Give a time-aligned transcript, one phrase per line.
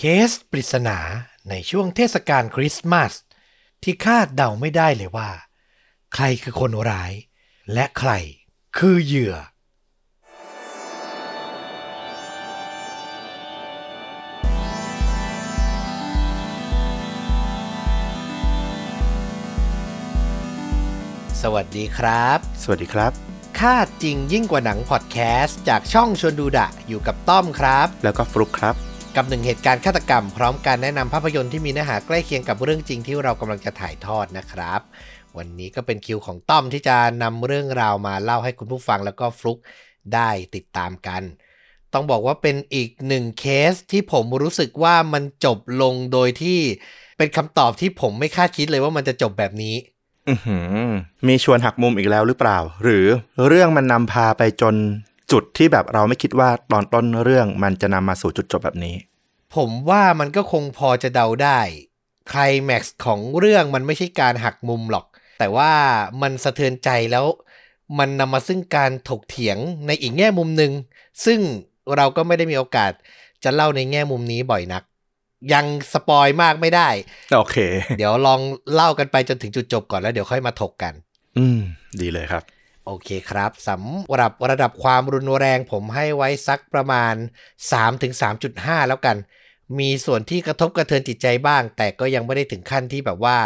[0.00, 0.98] เคสปริศนา
[1.48, 3.12] ในช่วงเทศกาลคริสต์มาส
[3.82, 5.30] ที่คาดเดาไม่ได้เลยว่า
[6.14, 7.12] ใครคือคนร้าย
[7.72, 8.10] และใคร
[8.78, 9.34] คือเหยื่อ
[21.42, 23.12] สวัสดีครับ สวัสดีครับ
[23.60, 28.85] คาดจริงยิ่งกว่าหนังพอดแคสต์จากช่องชวนดูดะอยู่กับต้อมครับ แล้วก็ฟลุกครับ
[29.16, 34.80] กับหนึ่งเหตุการณ์ฆาตกรรม พร้อมการแนะนำภาพยนตร์ที่มีเนื้อหาใกล้เคียงกับเรื่องจริงที่เรากำลังจะถ่ายทอดนะครับ
[35.36, 39.58] วันนี้ก็เป็นคิวของต้อมที่จะนำเรื่องราวมาเล่าให้คุณผู้ฟังแล้วก็ฟลุก
[40.14, 41.22] ได้ติดตามกัน
[41.94, 46.58] ต้องบอกว่าเป็นอีกหนึ่งเคสที่ผมรู้สึกว่ามันจบลงโดยที่
[47.18, 49.76] เป็นคำตอบที่ผมไม่คาดคิดเลยว่ามันจะจบแบบนี้
[51.28, 53.04] มีชวนหักมุมอีกแล้วหรือเปล่า หรือ
[53.48, 54.74] เรื่องมันนำพาไปจน
[55.32, 58.94] จุดที่แบบเราไม่คิดว่าตอนต้นเรื่องมันจะนำมาสู่จุดจบแบบนี้
[59.54, 61.60] ผมว่ามันก็คงพอจะเดาได้
[62.30, 65.06] ไคลแม็กซ์ของเรื่องมันไม่ใช่การหักมุมหรอก
[65.40, 65.72] แต่ว่า
[66.22, 67.26] มันสะเทือนใจแล้ว
[67.98, 70.72] มันนำมาซึ่งการถกเถียงในอีกแง่มุมหนึ่ง
[71.24, 71.40] ซึ่ง
[71.96, 72.92] เราก็ไม่ได้มีโอกาส
[73.44, 74.82] จะเล่าในแง่มุมนี้บ่อยนัก
[75.52, 76.88] ยังสปอยมากไม่ได้
[77.34, 77.56] โอเค
[77.98, 78.40] เดี๋ยวลอง
[78.74, 80.94] เล่ากันไปจนถึงจุดจบก่อนแล้วเดี๋ยวค่อยมาถกกัน
[81.38, 81.60] อืม
[82.00, 82.42] ดีเลยครับ
[82.86, 87.14] โอเคครับสำหรับระดับความรุนแรงผมให้ไว้สักประมาณ
[87.96, 89.16] 3-3.5 แล้วกัน
[89.78, 93.36] มีส่วนที่กระทบกระเทือนจิตใจบ้าง แต่ก็ยังไม่ได้ถึงขั้นที่แบบว่า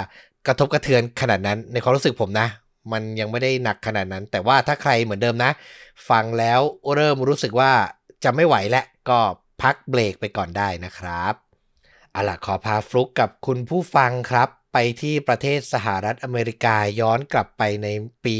[0.46, 2.48] กระทบกระเทือนขนาดนั้น ในความรู้สึกผมนะ
[2.92, 5.50] มันยังไม่ได้หนักขนาดนั้น แต่ว่าถ้าใครเหมือนเดิมนะ
[6.08, 6.60] ฟังแล้ว
[6.94, 7.72] เริ่มรู้สึกว่า
[8.24, 9.20] จะไม่ไหวแล้วก็
[9.62, 11.34] พักเบรกไปก่อนได้นะครับ
[12.12, 17.88] เอาล่ะขอพาฟลุกกับคุณผู้ฟังครับ ไปที่ประเทศสหรัฐอเมริกาย้อนกลับไปใน
[18.24, 18.36] ปี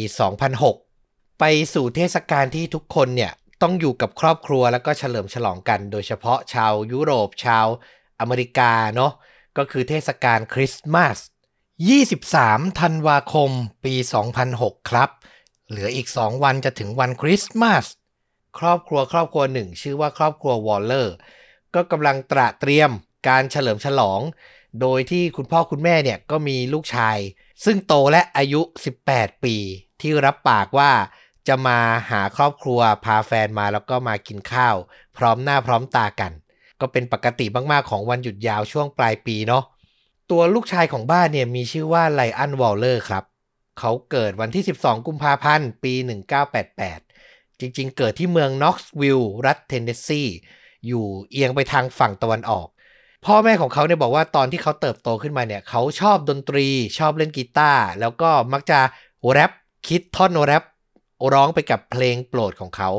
[0.69, 1.45] 2006 ไป
[1.75, 7.67] สู่เทศกาลที่ทุกคนเนี่ย ต้องอยู่กับครอบครัวแล้วก็เฉลิมฉลองกันโดยเฉพาะชาวยุโรปชาว
[8.21, 9.13] อเมริกาเนาะ
[9.59, 11.17] ก็คือเทศกาลคริสต์มาส
[11.99, 13.51] 23 ธันวาคม
[13.85, 13.95] ปี
[14.43, 15.11] 2006 ครับ
[15.69, 17.85] เหลืออีก 2 วันจะถึงวันคริสต์มาส
[18.59, 21.15] ครอบครัวครอบครัวหนึ่ง ชื่อว่าครอบครัววอลเลอร์
[21.75, 22.91] ก็กำลังตระเตรียม
[23.29, 24.21] การเฉลิมฉลอง
[24.81, 27.19] โดยที่คุณพ่อคุณแม่เนี่ยก็มีลูกชาย
[27.65, 28.61] ซึ่งโตแล้วอายุ
[29.03, 29.57] 18 ปี
[30.01, 30.93] ที่รับปากว่า
[31.51, 31.79] จะมา
[32.11, 34.77] หาครอบครัวพาแฟนมาแล้วก็มากินข้าว
[35.17, 36.33] พร้อมหน้าพร้อมตากัน
[36.81, 39.65] ก็เป็นปกติมากๆของวันหยุดยาวช่วงปลายปีเนาะ
[40.31, 43.25] ตัวลูกชายของบ้านเนี่ยมีชื่อว่าไรอันวอลเลอร์ครับ
[43.79, 45.93] เขาเกิดวันที่ 12 กุมภาพันธ์ ปี
[46.77, 50.23] 1988 จริงๆ เกิดที่เมืองน็อกซ์วิลล์รัฐเทนเนสซี
[50.87, 52.67] อยู่เอียงไปทางฝั่งตะวันออก
[53.27, 56.67] พ่อแม่ของเขาเนี่ยบอกว่าตอนที่เขาเติบโตขึ้นมาเนี่ยเขาชอบดนตรี
[56.99, 58.81] ชอบเล่นกีตาร์แล้วก็มักจะ
[59.31, 59.51] แรป
[59.89, 60.65] คิดท่อนแรป
[61.35, 62.91] ร้องไปกับเพลงโปรดของเขา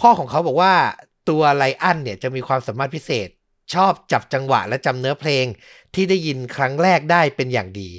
[0.00, 0.74] พ่อของเขาบอกว่า
[1.28, 3.28] ตัวไรอันเนี่ยจะมีความสามารถพิเศษ
[3.74, 5.44] ชอบจับจังหวะและจำเนื้อเพลง
[5.94, 7.90] ที่ได้ยินครั้งแรกได้เป็นอย่างดี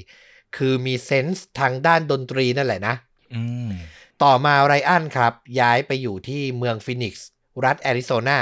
[0.58, 2.96] คือมี sense ทางด้านดนตรีนั่นแหละนะ
[4.24, 7.28] ต่อมาไรอันครับ ย้ายไปอยู่ที่เมืองฟินิกซ์
[7.66, 8.40] รัฐแอริโซนา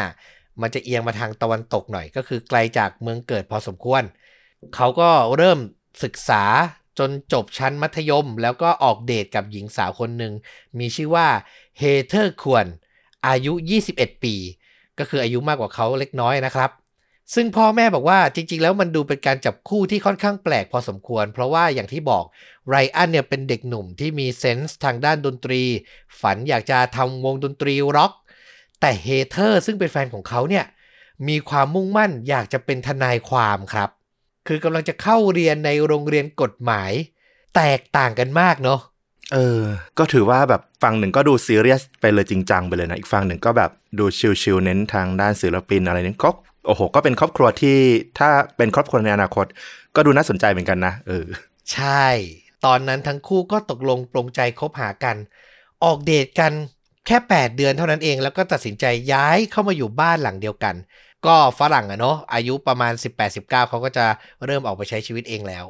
[0.62, 4.04] มันจะเอียงมาทางตะวันตกหน่อย ก็คือไกลจากเมืองเกิดพอสมควร
[4.76, 5.60] เขาก็เริ่ม
[6.04, 6.44] ศึกษา
[7.00, 10.34] จนจบชั้นมัธยม แล้วก็ออกเดทกับหญิงสาวคนหนึ่ง
[10.80, 11.28] มีชื่อว่า
[11.78, 12.66] เฮเธอร์ควร
[13.28, 13.54] อายุ
[13.88, 14.36] 21 ปี
[15.00, 16.72] ก็คืออายุมากกว่าเขาเล็กน้อยนะครับ
[17.34, 22.24] ซึ่งพ่อแม่บอกว่าจริง ๆ แล้วมันดูเป็นการจับคู่ที่ค่อนข้างแปลกพอสมควร เพราะว่าอย่างที่บอก
[22.70, 25.62] ไรอันเนี่ยเป็นเด็กหนุ่มที่มีเซนส์ทางด้านดนตรี
[26.22, 28.12] ฝันอยากจะทำวงดนตรีร็อก
[28.82, 30.66] แต่เฮเธอร์ซึ่งเป็นแฟนของเขาเนี่ย
[31.28, 33.90] มีความมุ่งมั่นอยากจะเป็นทนายความครับ
[34.48, 36.92] คือกำลังจะเข้าเรียนในโรงเรียนกฎหมาย
[37.56, 38.80] แตกต่างกันมากเนาะ
[39.34, 39.62] เออ
[39.98, 44.06] ก็ถือว่าแบบฝั่งหนึ่งก็ดูซีเรียสไปเลยจริงจังไปเลยนะ อีกฝั่งหนึ่งก็แบบดู
[44.42, 46.30] ชิลๆเน้นทางด้านศิลปินอะไรนี้ก็
[46.68, 47.78] โอ้โห ก็เป็นครอบครัวที่
[48.20, 49.46] ถ้าเป็นครอบครัวในอนาคต
[49.96, 51.26] ก็ดูน่าสนใจเหมือนกันนะเออ
[51.74, 52.06] ใช่
[52.66, 55.16] ตอนนั้นทั้งคู่ก็ตกลงปรงใจคบหากัน
[55.84, 56.54] ออกเดทกัน
[57.08, 60.76] แค่ 8 เดือนเท่านั้นเอง แล้วก็ตัดสินใจย้ายเข้ามาอยู่บ้านหลังเดียวกัน
[61.28, 62.94] ก็ฝรั่งอะเนาะอายุประมาณ
[63.26, 64.06] 18-19เขาก็จะ
[64.46, 65.66] เริ่มออกไปใช้ชีวิตเองแล้ว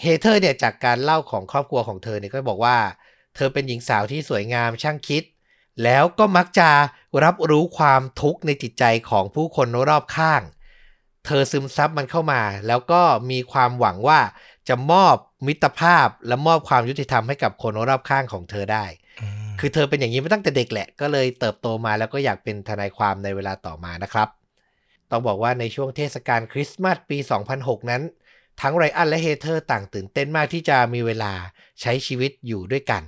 [0.00, 2.76] เฮเธอร์เนี่ยจากการเล่าของครอบครัวของเธอเนี่ยก็บอกว่า
[3.36, 5.22] เธอเป็นหญิงสาวที่สวยงามช่างคิด
[5.84, 6.70] แล้วก็มักจะ
[7.24, 10.42] รับรู้ความทุกข์ในจิตใจของผู้คนรอบข้าง
[11.26, 14.20] เธอซึมซับมันเข้ามา แล้วก็มีความหวังว่า
[14.68, 15.14] จะมอบ
[15.46, 18.84] มิตรภาพและมอบความยุติธรรมให้กับคนรอบข้างของเธอได้
[19.60, 24.28] คือเธอเป็นอย่างนี้มาตั้งแต่เด็กแหละ ก็เลยเติบโตมาแล้วก็อยากเป็นทนายความในเวลาต่อมานะครับ
[25.10, 27.18] ต้องบอกว่าในช่วงเทศกาลคริสต์มาสปี
[27.54, 28.02] 2006 นั้น
[28.60, 31.32] ทั้งไรอันและเฮเธอร์ต่างตื่นเต้นมากที่จะมีเวลา
[31.80, 33.02] ใช้ชีวิตอยู่ด้วยกัน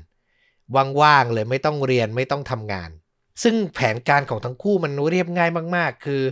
[1.02, 2.90] ว่างๆเลยไม่ต้องเรียนไม่ต้องทำงาน
[3.42, 6.22] ซึ่งแผนการของทั้งคู่มันเรียบง่ายมากๆ คือ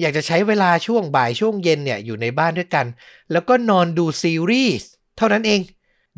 [0.00, 2.86] อยากจะใช้เวลาช่วงบ่ายช่วงเย็นเนี่ยอยู่ในบ้านด้วยกัน
[3.32, 5.60] แล้วก็นอนดูซีรีส์เท่านั้นเอง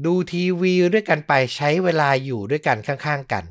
[0.06, 3.44] ดูทีวีด้วยกันไปใช้เวลาอยู่ด้วยกันข้างๆกัน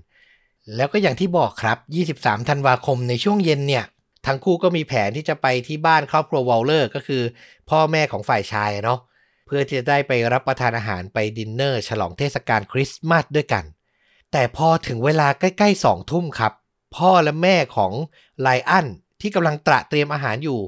[0.76, 1.78] แล้วก็อย่างที่บอกครับ
[2.12, 3.84] 23 ธันวาคมในช่วงเย็นเนี่ย
[4.26, 7.24] ทั้งคู่ก็มีแผนที่จะไปที่บ้านครอบครัววอลเลอร์ก็คือ
[7.70, 9.00] พ่อแม่ของฝ่ายชายเนาะ
[9.46, 13.64] เพื่อที่จะได้ไปรับประทานอาหารไปดินเนอร์ ฉลองเทศกาลคริสต์มาสด้วยกัน
[14.32, 16.54] แต่พอถึงเวลาใกล้ๆสองทุ่มครับ
[16.96, 17.92] พ่อและแม่ของ
[18.42, 18.88] ไลอัน
[19.22, 20.60] ที่กำลังตระเตรียมอาหารอยู่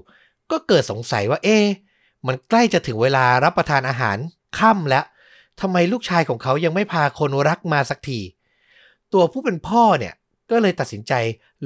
[0.51, 1.65] ก็เกิดสงสัยว่าเอ๊ะ
[2.27, 4.17] มันใกล้จะถึงเวลารับประทานอาหาร
[4.59, 5.05] ค่ำแล้ว
[5.61, 8.19] ทำไมลูกชายของเขายังไม่พาคนรักมาสักที
[9.13, 10.13] ตัวผู้เป็นพ่อเนี่ย
[10.51, 11.13] ก็เลยตัดสินใจ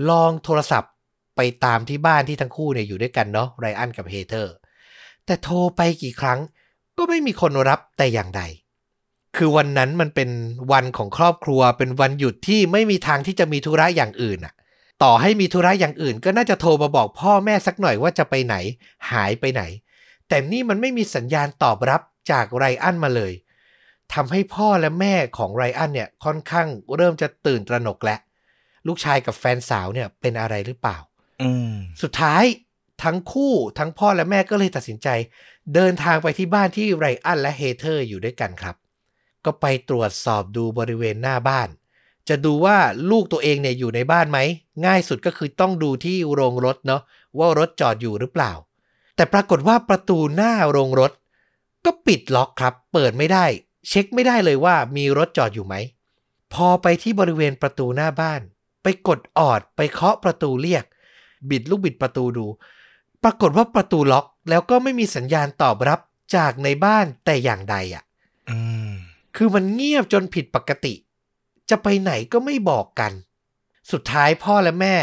[0.09, 0.90] ลองโทรศัพท์
[1.35, 4.53] ไปตามที่บ้านที่ทั้งคู่เนี่ยอยู่ด้วยกันเนาะไรอันกับเฮเธอร์
[5.25, 6.39] แต่โทรไปกี่ครั้ง
[6.97, 8.41] ก็ไม่มีคนรับแต่อย่างใด
[9.37, 10.29] คือวันนั้นมันเป็น
[10.71, 14.53] วันของครอบครัวเป็นวันหยุดที่ไม่มีทางที่จะมีธุระอย่างอื่นอะ
[15.03, 18.55] ต่อให้มีธุระอย่างอื่น ก็น่าจะโทรมาบอกพ่อแม่สักหน่อยว่าจะไปไหน
[19.11, 19.63] หายไปไหน
[20.27, 22.01] แต่นี่มันไม่มีสัญญาณตอบรับ
[22.31, 23.33] จากไรอันมาเลย
[24.13, 28.19] ทำให้พ่อและแม่ของไรอันเนี่ยค่อนข้างเริ่มจะตื่นตระหนกแล้ว
[28.87, 30.97] ลูกชายกับแฟนสาวเนี่ยเป็นอะไรหรือเปล่า
[32.01, 32.43] สุดท้าย
[33.03, 35.07] ทั้งคู่ทั้งพ่อและแม่ก็เลยตัดสินใจ
[35.75, 38.75] เดินทางไปที่บ้านที่ไรอันและเฮเธอร์อยู่ด้วยกันครับ
[39.45, 41.69] ก็ไปตรวจสอบดูบริเวณหน้าบ้าน
[42.29, 42.77] จะดูว่า
[43.09, 44.39] ลูกตัวเองเนี่ยอยู่ในบ้านไหม
[44.85, 47.01] ง่ายสุดก็คือต้องดูที่โรงรถเนาะ
[47.37, 48.51] ว่ารถจอดอยู่หรือเปล่า
[49.15, 51.11] แต่ปรากฏว่าประตูหน้าโรงรถ
[51.85, 53.45] ก็ปิดล็อกครับ เปิดไม่ได้
[53.87, 55.75] เช็คไม่ได้เลยว่ามีรถจอดอยู่ไหม
[56.53, 58.41] พอไปที่บริเวณประตูหน้าบ้าน
[58.83, 60.83] ไปกดออดไปเคาะประตูเรียก
[61.49, 62.45] บิดลูกบิดประตูดู
[63.23, 65.99] ปรากฏว่าประตูล็อกแล้วก็ไม่มีสัญญาณตอบรับ
[66.35, 68.03] จากในบ้านแต่อย่างใดอะ
[68.49, 68.57] อื
[68.87, 68.91] ม
[69.35, 70.93] คือมันเงียบจนผิดปกติ
[71.69, 73.11] จะไปไหนก็ไม่บอกกัน
[73.91, 74.95] สุดท้ายพ่อและแม่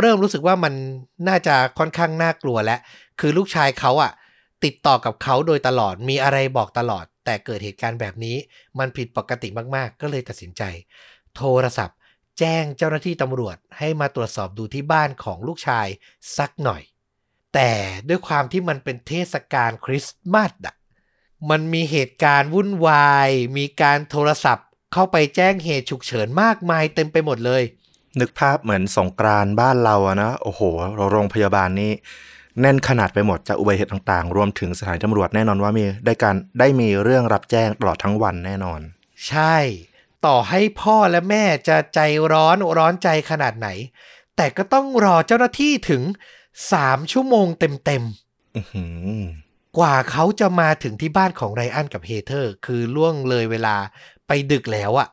[0.00, 0.74] เริ่มรู้สึกว่ามัน
[1.28, 2.80] น่าจะค่อนข้างน่ากลัวแล้ว
[3.20, 4.12] คือลูกชายเขาอะ
[4.64, 8.36] ติดต่อกับเขาโดยตลอดมีอะไรบอกตลอด แต่เกิดเหตุการณ์แบบนี้
[8.78, 10.62] มันผิดปกติมากๆ ก็เลยตัดสินใจ
[11.36, 11.96] โทรศัพท์
[12.40, 15.86] แจ้งเจ้าหน้าที่ตำรวจให้มาตรวจสอบดูที่บ้านของลูกชาย
[16.38, 16.82] สักหน่อย
[17.54, 17.70] แต่
[18.08, 20.74] ด้วยความที่มันเป็นเทศกาลคริสต์มาสอะ
[21.50, 27.62] มันมีเหตุการณ์วุ่นวาย มีการโทรศัพท์ เข้าไปแจ้งเหตุฉุกเฉินมากมายเต็มไปหมดเลย
[28.20, 30.60] นึกภาพเหมือนสงกรานต์บ้านเราอะนะโอ้โห
[31.10, 31.92] โรงพยาบาลนี่
[32.60, 38.80] แน่นขนาดไปหมดจากอุบัติเหตุต่างๆ รวมถึงสถานีตำรวจแน่นอนว่ามีได้การได้มีเรื่องรับแจ้งตลอดทั้งวันแน่นอน
[39.28, 39.56] ใช่
[40.26, 42.00] ต่อให้พ่อและแม่จะใจ
[42.32, 43.68] ร้อนร้อนใจขนาดไหน
[44.36, 46.02] แต่ก็ต้องรอเจ้าหน้าที่ถึง
[46.56, 48.04] 3ชั่วโมงเต็ม
[48.56, 48.84] อือหื
[49.18, 53.76] อๆกว่าเขาจะมาถึงที่บ้านของไรอันกับเฮเธอร์ คือล่วงเลยเวลา
[54.26, 55.08] ไปดึกแล้วอะ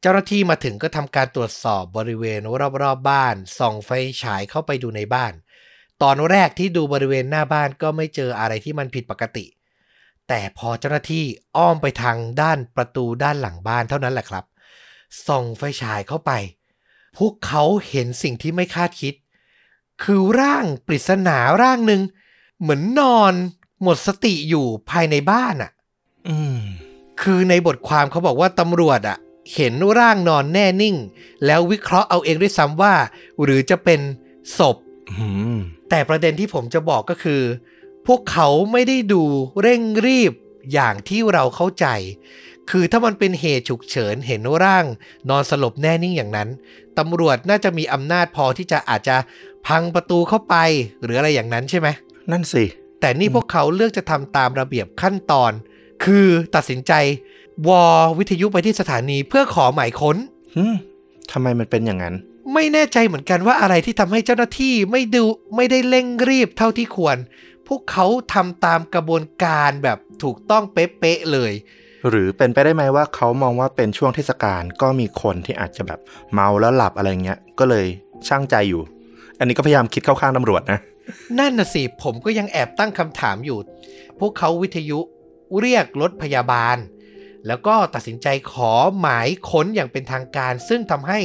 [0.00, 3.90] เจ้าหน้าที่มาถึงก็ทำการตรวจสอบบริเวณรอบๆบบ้าน ส่องไฟ
[4.22, 5.32] ฉายเข้าไปดูในบ้าน
[6.02, 9.44] ตอนแรกที่ดูบริเวณหน้าบ้านก็ไม่เจออะไรที่มันผิดปกติ
[10.28, 11.24] แต่พอเจ้าหน้าที่
[11.56, 14.44] อ้อมไปทางด้านประตูด้านหลังบ้านเท่านั้นแหละครับ
[15.26, 16.32] ส่องไฟฉายเข้าไป
[17.18, 19.14] พวกเขาเห็นสิ่งที่ไม่คาดคิด
[20.02, 22.00] คือร่างปริศนาร่างหนึ่ง
[22.60, 23.34] เหมือนนอน
[23.82, 25.70] หมดสติอยู่ภายในบ้านอะ
[26.28, 26.60] อืม
[27.22, 29.18] คือในบทความเขาบอกว่าตำรวจอะ
[29.54, 30.96] เห็นร่างนอนแน่นิ่ง
[31.46, 32.94] แล้ววิเคราะห์เอาเองด้วยซ้ำว่า
[33.42, 34.00] หรือจะเป็น
[34.58, 34.76] ศพ
[35.10, 35.58] อืม
[35.90, 37.40] แต่ประเด็นที่ผมจะบอกก็คือ
[38.08, 39.22] พวกเขาไม่ได้ดู
[39.62, 40.32] เร่งรีบ
[40.72, 41.86] อย่างที่เราเข้าใจ
[42.70, 44.84] คือถ้ามันเป็นเหตุฉุกเฉินเห็นร่าง
[45.30, 46.48] นอนสลบแน่นิ่งอย่างนั้น
[46.98, 49.16] ตำรวจน่าจะมีอำนาจพอที่จะอาจจะ
[49.66, 50.54] พังประตูเข้าไป
[51.02, 51.88] หรืออะไรอย่างนั้นใช่ไหม
[52.32, 52.64] นั่นสิ
[53.00, 55.52] แต่นี่พวกเขาเลือกจะทำตามระเบียบขั้นตอน
[56.04, 56.92] คือตัดสินใจ
[57.68, 57.84] วอ
[58.18, 60.16] วิทยุไปที่สถานีเพื่อขอหมายค้น
[60.56, 60.74] อืม
[61.32, 62.14] ทำไมมันเป็นอย่างนั้น
[62.54, 65.24] ไม่แน่ใจเหมือนกันว่าอะไรที่ทำให้เจ้าหน้าที่ไม่ดู
[65.56, 67.16] ไม่ได้เร่งรีบเท่าที่ควร
[67.68, 71.52] พวกเขาทำตามกระบวนการแบบถูกต้องเป๊ะๆเลย
[72.08, 76.00] หรือเป็นไปได้ไหมว่าเขามองว่าเป็นช่วงเทศกาลก็มีคนที่อาจจะแบบ
[76.32, 77.86] เมาแล้วหลับอะไรเงี้ยก็เลย
[78.28, 78.82] ช่างใจอยู่
[79.38, 80.78] อันนี้ก็พยายามคิดเข้าข้างตำรวจนะ
[81.38, 83.58] นั่นน่ะสิผมก็ยังแอบตั้งคำถามอยู่
[84.20, 84.98] พวกเขาวิทยุ
[85.60, 86.76] เรียกรถพยาบาล
[87.46, 91.20] แล้วก็ตัดสินใจขอหมายค้นอย่างเป็นทางการ ซึ่งทำให้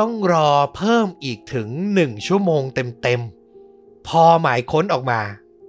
[0.00, 5.20] ต้องรอเพิ่มอีกถึง1ชั่วโมงเต็มๆพอหมายค้นออกมา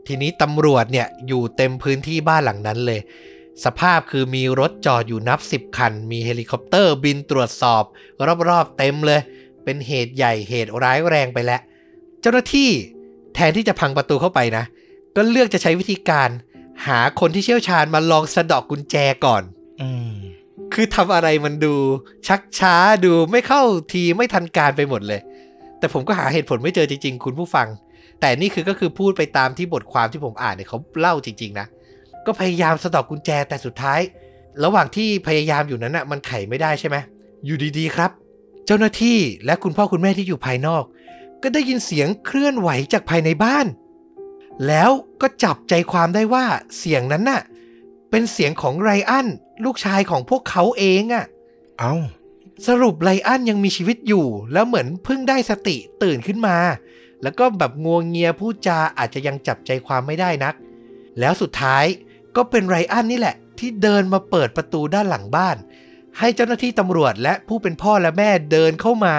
[0.07, 3.01] ทีนี้ตำรวจเนี่ยอยู่เต็มพื้นที่บ้านหลังนั้นเลย
[3.65, 7.83] สภาพคือมีรถจอดอยู่นับ10คัน มีเฮลิคอปเตอร์บินตรวจสอบ
[8.49, 9.21] รอบๆเต็มเลย
[9.63, 11.61] เป็นเหตุใหญ่เหตุร้ายแรงไปแล้ว
[12.21, 12.69] เจ้าหน้าที่
[13.35, 14.63] แทนที่จะพังประตูเข้าไปนะ
[15.15, 16.29] ก็เลือกจะใช้วิธีการ
[16.87, 18.95] หาคนที่เชี่ยวชาญมาลองสะเดอกกุญแจ
[19.25, 19.43] ก่อน
[19.81, 20.11] อืม
[20.73, 21.73] คือทำอะไรมันดู
[22.27, 25.21] ชักช้าดูไม่เข้าทีไม่ทันการไปหมดเลย
[25.79, 27.67] แต่ผมก็หาเหตุผลไม่เจอจริง ๆ คุณผู้ฟัง
[28.19, 31.67] แต่นี่คือก็คือพูดไปตามที่บทความที่ผมอ่านเนี่ยเขาเล่าจริง ๆ นะ
[32.25, 33.99] ก็พยายามสะดอกกุญแจแต่สุดท้าย
[34.63, 36.97] ระหว่างที่พยายามอยู่นั้นน่ะมันไขไม่ได้ใช่ไหม
[37.45, 38.11] อยู่ดีๆครับ
[38.65, 40.83] เจ้าหน้าที่และคุณพ่อคุณแม่ที่อยู่ภายนอก
[41.43, 43.65] ก็ได้ยินเสียงเคลื่อนไหวจากภายในบ้าน
[44.67, 44.89] แล้ว
[45.21, 46.45] ก็จับใจความได้ว่า
[46.77, 47.41] เสียงนั้นน่ะ
[48.11, 49.27] เป็นเสียงของไรอัน
[49.65, 51.25] ลูกชายของพวกเขาเองอะ่ะ
[51.79, 51.93] เอ้า
[52.67, 56.57] สรุปไลอันยังมีชีวิตอยู่ แล้วเหมือนเพิ่งได้สติตื่นขึ้นมา
[57.25, 60.55] แล้วก็แบบงัวงเงียพูดจาอาจจะยังจับใจความไม่ได้นัก
[61.19, 61.85] แล้วสุดท้าย
[62.35, 65.57] ก็เป็นไรอันนี่แหละ ที่เดินมาเปิดประตูด้านหลังบ้าน
[66.19, 69.15] ให้เจ้าหน้าที่ตำรวจและผู้เป็นพ่อและแม่เดินเข้ามา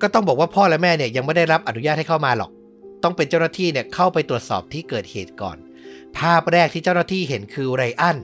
[0.00, 2.50] ก็ต้องบอกว่าพ่อและแม่เนี่ยยังไม่ได้รับอนุญาตให้เข้ามาหรอก
[3.02, 5.56] ต้องเป็นเจ้าหน้าที่เนี่ยเข้าไปตรวจสอบที่เกิดเหตุก่อน
[6.18, 8.16] ภาพแรกที่เจ้าหน้าที่เห็นคือไรอัน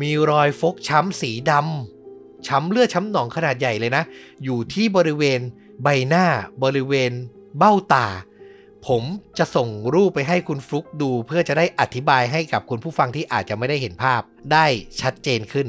[0.00, 4.04] มีรอยฟกช้ำสีดำช้ำเลือดช้ำหนองขนาดใหญ่เลยนะ
[4.44, 5.40] อยู่ที่บริเวณ
[5.82, 6.26] ใบหน้า
[6.62, 7.12] บริเวณ
[7.58, 8.06] เบ้าตา
[8.86, 9.02] ผม
[9.38, 14.20] จะส่งรูปไปให้คุณฟลุกดู เพื่อจะได้อธิบายให้กับคุณผู้ฟังที่อาจจะไม่ได้เห็นภาพ
[14.52, 14.66] ได้
[15.00, 15.66] ชัดเจนขึ้น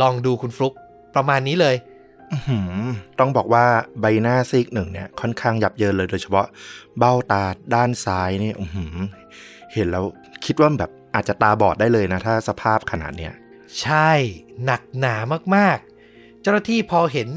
[0.00, 0.74] ลองดูคุณฟลุก
[1.14, 1.76] ประมาณนี้เลย
[2.32, 2.86] อื้อหือ
[3.18, 3.64] ต้องบอกว่า
[4.00, 6.46] ใบหน้าซีกหนึ่งเนี่ยค่อนข้างยับเยินเลยโดยเฉพาะ
[6.98, 7.42] เบ้าตา
[7.74, 8.96] ด้านซ้ายนี่อื้อหือ
[9.74, 10.04] เห็นแล้ว
[10.44, 13.32] คิดว่าแบบอาจจะตาบอดได้เลยนะ ถ้าสภาพขนาดเนี้ย
[13.80, 14.10] ใช่
[14.64, 15.14] หนักหนา
[15.56, 17.28] มากๆ เจ้าหน้าที่พอเห็น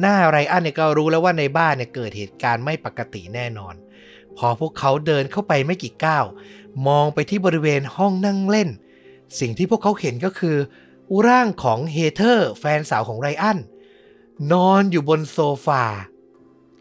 [0.00, 3.74] หน้าไรอันเนี่ยก็รู้แล้วว่าในบ้านเนี่ยเกิดเหตุการณ์ไม่ปกติแน่นอน
[4.36, 6.24] พอพวกเขาเดินเข้าไปไม่กี่ก้าว
[6.86, 8.68] มองไปที่บริเวณห้องนั่งเล่น
[9.40, 10.56] สิ่งที่พวกเขาเห็นก็คือ
[11.26, 13.58] ร่างของเฮเธอร์แฟนสาวของไรอัน
[14.52, 15.84] นอนอยู่บนโซฟา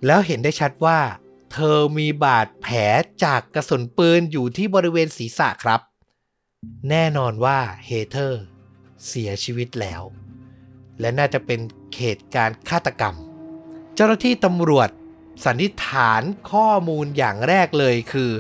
[0.05, 1.00] แล้วเห็นได้ชัดว่า
[1.53, 2.77] เธอมีบาดแผล
[3.24, 5.81] จากกระสุนปืนอยู่ที่บริเวณศีรษะครับ
[6.89, 8.43] แน่นอนว่าเฮเธอร์
[9.07, 10.01] เสียชีวิตแล้ว
[11.00, 11.60] และน่าจะเป็น
[11.97, 13.15] เหตุการณ์ฆาตกรรม
[13.95, 14.89] เจ้าหน้าที่ตำรวจ
[15.45, 16.21] สันนิษฐาน
[16.51, 18.31] ข้อมูลอย่างแรกเลยคือ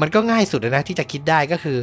[0.00, 1.78] มันก็ง่ายสุดนะที่จะคิดได้ก็คือ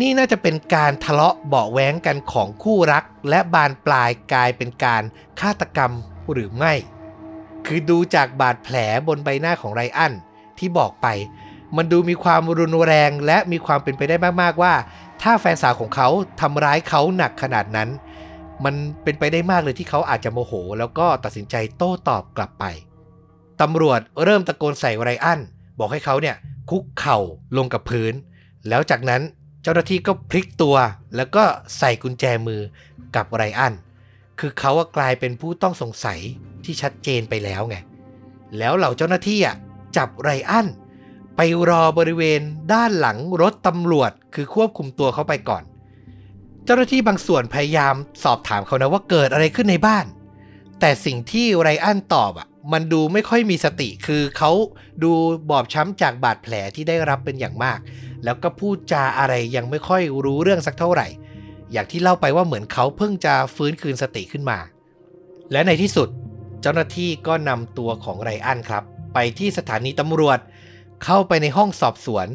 [0.00, 5.02] นี่น่าจะเป็นการทะเลาะเบาแว้งกันของคู่รัก และบานปลายกลายเป็นการ
[5.40, 5.92] ฆาตกรรม
[6.32, 6.72] หรือไม่
[7.66, 8.76] คือดูจากบาดแผล
[9.08, 10.12] บนใบหน้าของไรอัน
[10.58, 11.06] ที่บอกไป
[11.76, 14.74] มันดูมีความรุนแรงและมีความเป็นไปได้มากๆว่า
[15.22, 16.08] ถ้าแฟนสาวของเขา
[16.40, 17.88] ทำร้ายเขาหนักขนาดนั้น
[18.64, 18.74] มัน
[19.04, 22.64] เป็นไปได้มากเลยที่เขาอาจจะโมโห แล้วก็ตัดสินใจโต้ตอบกลับไป
[23.60, 25.40] ตำรวจเริ่มตะโกนใส่ไรอัน
[25.78, 26.36] บอกให้เขาเนี่ย
[26.70, 27.18] คุกเข่า
[27.56, 28.14] ลงกับพื้น
[28.68, 29.22] แล้วจากนั้น
[29.62, 30.76] เจ้าหน้าที่ก็พลิกตัว
[31.16, 31.44] แล้วก็
[31.78, 32.60] ใส่กุญแจมือ
[33.16, 33.74] กับไรอัน
[34.40, 36.18] คือเขาอะกลายเป็นผู้ต้องสงสัย
[36.64, 37.76] ที่ชัดเจนไปแล้วไง
[38.58, 39.56] แล้วเหล่าเจ้าหน้าที่อะ
[39.96, 40.66] จับไรอัน
[41.36, 42.40] ไปรอบริเวณ
[42.72, 45.62] ด้านหลังรถตำรวจ คือควบคุมตัวเขาไปก่อน
[46.64, 50.06] เจ้าหน้าที่บางส่วนพยายามสอบถามเขานะว่าเกิดอะไรขึ้นในบ้าน
[50.80, 54.50] แต่สิ่งที่ไรอันตอบอะ มันดูไม่ค่อยมีสติคือเขา
[55.02, 55.12] ดู
[55.50, 57.78] บอบช้ำจากบาดแผลที่ได้รับเป็นอย่างมาก
[58.24, 61.06] แล้วก็พูดจาอะไรยังไม่ค่อยรู้เรื่องสักเท่าไหร่
[61.72, 64.58] อย่างที่เล่าไปว่าเหมือนเขาเพิ่งจะฟื้นคืนสติขึ้นมา
[65.52, 66.08] และในที่สุด
[66.62, 68.84] เจ้าหน้าที่ก็นำตัวของไรอันครับ
[69.14, 70.38] ไปที่สถานีตำรวจ
[71.04, 72.26] เข้าไปในห้องสอบสวน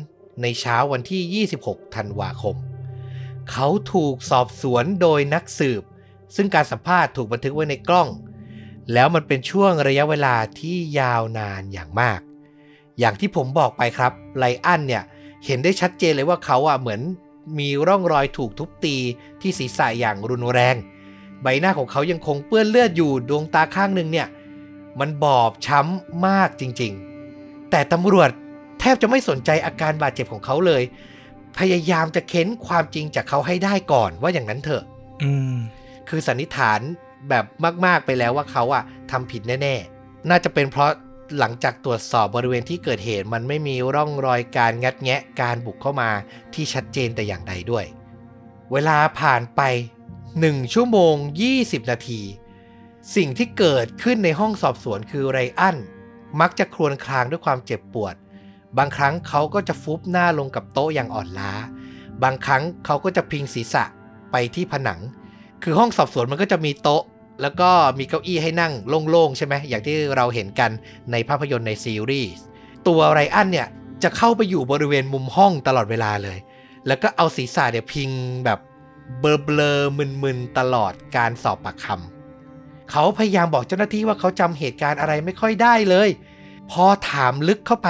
[0.42, 2.56] ในเช้าวันที่ 26 ธันวาคม
[3.52, 5.84] เขาถูกสอบสวนโดยนักสืบ
[6.36, 8.10] ซึ่งการสัมภาษณ์ถูกบันทึกไว้ในกล้อง
[8.94, 12.20] แล้วมันเป็นช่วงระยะเวลาที่ยาวนานอย่างมาก
[13.00, 15.04] อย่างที่ผมบอกไปครับไลอันเนี่ย
[15.46, 17.02] เห็นได้ชัดเจนเลยว่าเขาอะเหมือน
[17.60, 18.96] มีร่องรอยถูกทุบตี
[19.42, 20.76] ที่ศีรษะอย่างรุนแรง
[21.42, 24.28] ใบหน้าของเขายังคงเปื้อนเลือดอยู่ดวงตาข้างหนึ่งเนี่ย
[25.00, 28.30] มันบอบช้ำมากจริงๆ แต่ตำรวจ
[28.80, 30.84] แทบจะไม่สนใจอาการบาดเจ็บของเขาเลย
[31.60, 34.84] พยายามจะเค้นความจริงจากเขาให้ได้ก่อนว่าอย่างนั้นเถอะ
[35.24, 35.56] อืม
[36.10, 36.80] คือสันนิษฐาน
[37.30, 37.46] แบบ
[37.86, 40.92] มาก ๆไปแล้วว่าเขาอะทำผิดแน่ ๆ น่าจะเป็นเพราะ
[41.40, 46.10] หลังจากตรวจสอบบริเวณที่เกิดเหตุมันไม่มีร่องรอยการงัดแงะการบุกเข้ามา
[46.54, 47.86] ที่ชัดเจนแต่อย่างใดด้วย
[48.72, 49.62] เวลาผ่านไป
[50.18, 51.16] 1 ชั่วโมง
[51.54, 52.22] 20 นาที
[53.16, 55.78] สิ่งที่เกิดขึ้นในห้องสอบสวนคือไรอัน
[56.42, 58.16] มักจะครวญครางด้วยความเจ็บปวด
[58.78, 61.52] บางครั้งเขาก็จะฟุบหน้าลงกับโต๊ะอย่างอ่อนล้า
[62.24, 63.84] บางครั้งเขาก็จะพิงศีรษะ
[64.32, 65.00] ไปที่ผนัง
[65.64, 67.04] คือห้องสอบสวนมันก็จะมีโต๊ะ
[67.42, 68.74] แล้วก็มีเก้าอี้ให้นั่ง
[69.10, 70.72] โล่งๆใช่ไหมอย่างที่เราเห็นกัน
[71.12, 72.44] ในภาพยนตร์ในซีรีส์
[72.88, 73.68] ตัวไรอันเนี่ย
[74.04, 76.38] จะเข้าไปอยู่บริเวณมุมห้องตลอดเวลาเลย
[76.88, 78.10] แล้วก็เอาศีรษะเนี่ยพิง
[78.46, 78.60] แบบ
[79.20, 86.10] เบลอๆมึนๆตลอดการสอบปากคำเขาพยายามบอกเจ้าหน้าที่ว่าเขาจำเหตุการณ์อะไรไม่ค่อยได้เลย
[86.72, 87.90] พอถามลึกเข้าไป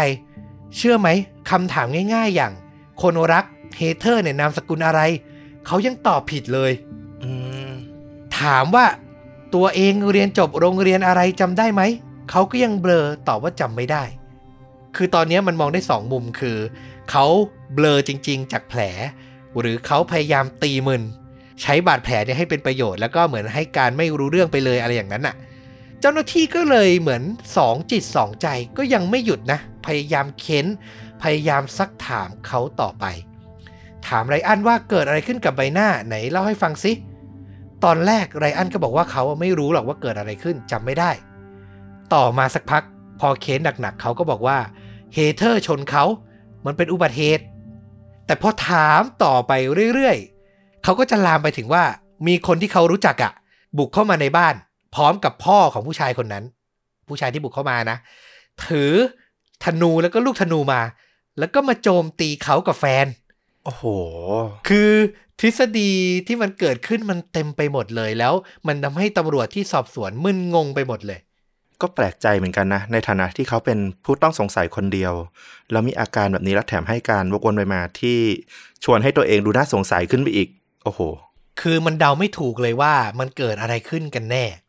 [0.75, 1.09] เชื่อไหม
[1.49, 2.53] คำถามง่าย ๆ อย่าง
[3.01, 3.45] คนรัก
[3.77, 5.01] เฮเธอร์เนี่ยนามสกุลอะไร
[5.65, 6.71] เขายังตอบผิดเลย
[7.23, 7.31] อื
[7.69, 7.71] ม
[8.39, 8.85] ถามว่า
[9.55, 11.81] ตัวเองเรียนจบโรงเรียนอะไรจำได้ไหม
[12.29, 14.03] เขาก็ยังเบลอตอบว่าจำไม่ได้
[14.95, 16.57] คือตอนนี้มันมองได้สองมุมคือ
[17.09, 17.25] เขา
[17.73, 18.81] เบลอจริง ๆ จากแผล
[19.59, 21.03] หรือเขาพยายามตีมึน
[21.61, 25.35] ใช้บาดแผลเนี่ยให้เป็นประโยชน์ แล้วก็เหมือนให้การไม่รู้เรื่องไปเลยอะไรอย่างนั้นน่ะ
[25.99, 27.23] เจ้าหน้าที่ก็เลยเหมือน
[27.57, 30.65] สองจิตสองใจก็ยังไม่หยุดนะ พยายามเค้น
[31.23, 33.05] พยายามซักถามเขาต่อไป
[34.07, 36.91] ถามไรอันว่าเกิดอะไรขึ้นกับใบหน้าไหนเล่าให้ฟังสิ
[37.83, 41.11] ตอนแรกไรอันก็บอกว่าเขาไม่รู้หรอกว่าเกิดอะไรขึ้นจำไม่ได้
[42.13, 42.83] ต่อมาสักพัก
[43.19, 44.57] พอเค้นหนักๆเขาก็บอกว่า
[45.13, 46.05] เฮเทอร์ชนเขา
[46.65, 47.45] มันเป็นอุบัติเหตุ
[48.25, 49.51] แต่พอถามต่อไป
[49.93, 51.83] เรื่อยๆ เขาก็จะลามไปถึงว่า
[52.27, 53.33] มีคนที่เขารู้จักอะ
[53.77, 54.55] บุกเข้ามาในบ้าน
[54.95, 56.43] พร้อมกับพ่อของผู้ชายคนนั้น
[57.07, 57.97] ผู้ชายที่บุกเข้ามานะ
[58.65, 58.93] ถือ
[59.65, 60.81] ธนูแล้วก็ลูกธนูมา
[61.39, 63.05] แล้วก็มาโจมตีเขากับแฟน
[63.65, 63.83] โอ้โห
[64.69, 64.91] คือ
[65.39, 65.91] ทฤษฎี
[66.27, 68.33] ที่มันเกิดขึ้นมันเต็มไปหมดเลยแล้ว
[68.67, 71.19] มันทำให้ตำรวจที่สอบสวนมึนงงไปหมดเลย
[71.81, 75.13] ก็แปลกใจเหมือนกันนะ ในฐานะที่เขาเป็นผู้ต้องสงสัยคนเดียว
[75.71, 78.17] แล้วมีอาการแบบนี้แล้วแถมให้การวกวนไปมาที่
[78.83, 80.49] ชวนให้ตัวเองดูน่าสงสัยขึ้นไปอีก
[80.83, 80.99] โอ้โห
[81.61, 84.62] คือมันเดาไม่ถูกเลยว่ามันเกิดอะไรขึ้นกันแน่อืม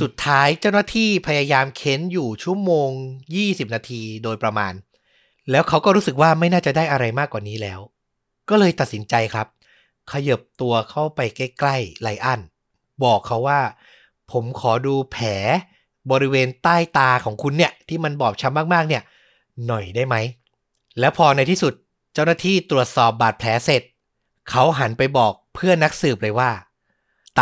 [0.00, 2.90] สุดท้ายเจ้าหน้าที่พยายามเค้นอยู่ชั่วโมง
[3.32, 4.72] 20 นาทีโดยประมาณ
[5.50, 7.80] แล้วเขาก็รู้สึกว่าไม่น่าจะได้อะไรมากกว่านี้แล้ว
[8.48, 9.46] ก็เลยตัดสินใจครับ
[10.12, 12.40] ขยับตัวเข้าไปใกล้ๆไลอัน
[13.04, 13.60] บอกเขาว่า
[14.32, 15.28] ผมขอดูแผล
[16.10, 19.02] บริเวณใต้ตาของคุณเนี่ย ที่มันบอบช้ำมากๆเนี่ย
[19.66, 20.16] หน่อยได้ไหม
[21.00, 21.74] แล้วพอในที่สุด
[22.14, 23.82] เจ้าหน้าที่ตรวจสอบบาดแผลเสร็จ
[24.50, 26.50] เขาหันไปบอกเพื่อนนักสืบเลยว่า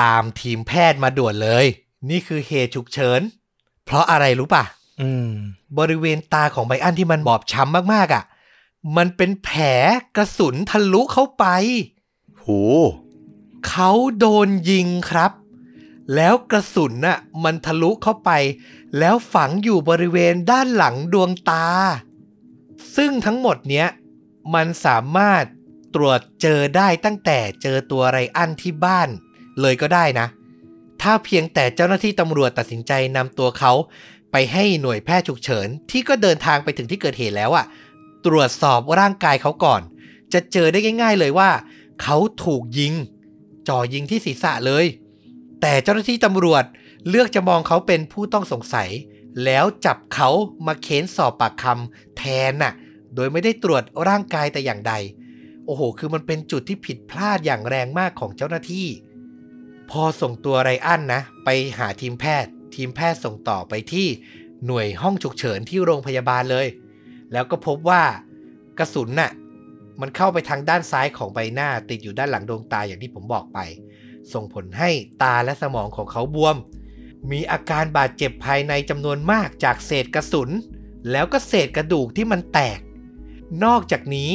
[0.00, 1.66] ตามทีมแพทย์มาด่วนเลย
[2.10, 3.20] นี่คือเหตุฉุกเฉิน
[3.84, 4.64] เพราะอะไรรู้ป่ะ
[5.00, 5.30] อืม
[5.78, 8.24] บริเวณตาของไบอันที่มันบอบช้ำมากๆอะ่ะ
[8.96, 9.60] มันเป็นแผล
[10.16, 11.44] กระสุนทะลุเข้าไป
[12.38, 12.46] โห
[13.68, 15.32] เขาโดนยิงครับ
[16.14, 18.30] แล้วกระสุนน่ะมันทะลุเข้าไป
[18.98, 21.66] แล้วฝังอยู่บริเวณด้านหลังดวงตา
[22.96, 23.88] ซึ่งทั้งหมดเนี้ย
[24.54, 25.44] มันสามารถ
[25.94, 29.08] ตรวจเจอได้ตั้งแต่เจอตัวไรอันที่บ้าน
[29.60, 30.26] เลยก็ได้นะ
[31.02, 33.72] ถ้าเพียงแต่เจ้าหน้าที่ตำรวจตัดสินใจนำตัวเขา
[34.32, 37.66] ไปให้หน่วยแพทย์ฉุกเฉิน ที่ก็เดินทางไปถึงที่เกิดเหตุแล้วอะ
[38.26, 39.82] ตรวจสอบร่างกายเขาก่อน
[40.32, 41.50] จะเจอได้ง่าย ๆ เลยว่า
[42.02, 42.94] เขาถูกยิง
[43.68, 44.86] จ่อยิงที่ศีรษะเลย
[45.60, 46.64] แต่เจ้าหน้าที่ตำรวจ
[47.08, 48.88] เลือกจะมองเขาเป็นผู้ต้องสงสัย
[49.44, 50.28] แล้วจับเขา
[50.66, 52.72] มาเค้นสอบปากคำแทนน่ะ
[53.14, 54.94] โดยไม่ได้ตรวจร่างกายแต่อย่างใด
[55.66, 58.86] โอ้โห คือมันเป็นจุดที่ผิดพลาดอย่างแรงมากของเจ้าหน้าที่
[59.92, 64.06] พอส่งตัวไรอันนะ ไปหาทีมแพทย์ ทีมแพทย์ส่งต่อไปที่
[64.66, 66.66] หน่วยห้องฉุกเฉินที่โรงพยาบาลเลย
[67.32, 68.02] แล้วก็พบว่า
[68.78, 69.32] กระสุนน่ะ
[70.00, 73.58] มันเข้าไปทางด้านซ้ายของใบหน้าติดอยู่ด้านหลังดวงตาอย่างที่ผมบอกไป
[74.32, 74.90] ส่งผลให้
[75.22, 76.56] ตาและสมองของเขาบวม
[77.30, 80.50] มีอาการบาดเจ็บภายในจำนวนมากจากเศษกระสุน
[81.10, 82.80] แล้วก็เศษกระดูกที่มันแตก
[83.64, 84.32] นอกจากนี้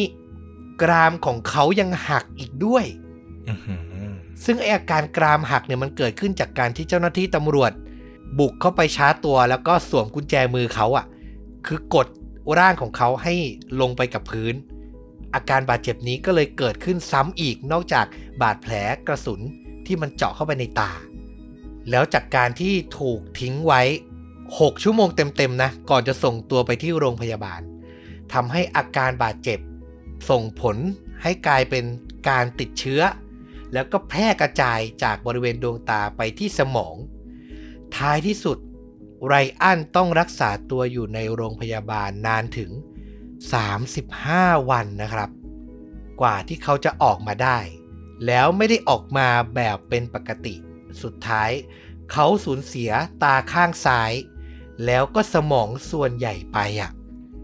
[0.81, 2.85] กรามของเขายังหักอีกด้วย
[4.45, 7.71] ซึ่งไออาการกรามหักเนี่ยมันเกิดขึ้นจากการที่เจ้าหน้าที่ตำรวจ
[8.39, 11.05] บุกเข้าไปชาร์จตัวแล้วก็สวมกุญแจมือเขาอะ่ะ
[11.65, 12.07] คือกด
[12.59, 13.33] ร่างของเขาให้
[13.81, 14.53] ลงไปกับพื้น
[15.33, 18.05] อาการบาดเจ็บนี้ก็เลยเกิดขึ้นซ้ำอีกนอกจาก
[18.41, 18.73] บาดแผล
[19.07, 19.41] กระสุน
[19.85, 20.91] ที่มันเจาะเข้าไปในตา
[21.89, 23.81] แล้วจากการที่ถูกทิ้งไว้
[24.33, 27.61] 6 ชั่วโมงเต็มๆนะ ก่อนจะส่งตัวไปที่โรงพยาบาล
[28.33, 29.59] ทำให้อาการบาดเจ็บ
[30.29, 30.77] ส่งผล
[31.23, 31.85] ให้กลายเป็น
[32.29, 33.01] การติดเชื้อ
[33.73, 36.95] แล้วก็แพร่กระจายจากบริเวณดวงตาไปที่สมอง
[37.95, 38.57] ท้ายที่สุด
[39.25, 42.71] ไรอันต้องรักษาตัวอยู่ในโรงพยาบาลนานถึง
[43.89, 45.29] 35 วันนะครับ
[46.21, 47.59] กว่าที่เขาจะออกมาได้
[48.25, 50.55] แล้วไม่ได้ออกมาแบบเป็นปกติ
[51.01, 51.51] สุดท้าย
[52.11, 52.91] เขาสูญเสีย
[53.23, 54.11] ตาข้างซ้าย
[54.85, 56.91] แล้วก็สมองส่วนใหญ่ไปอะ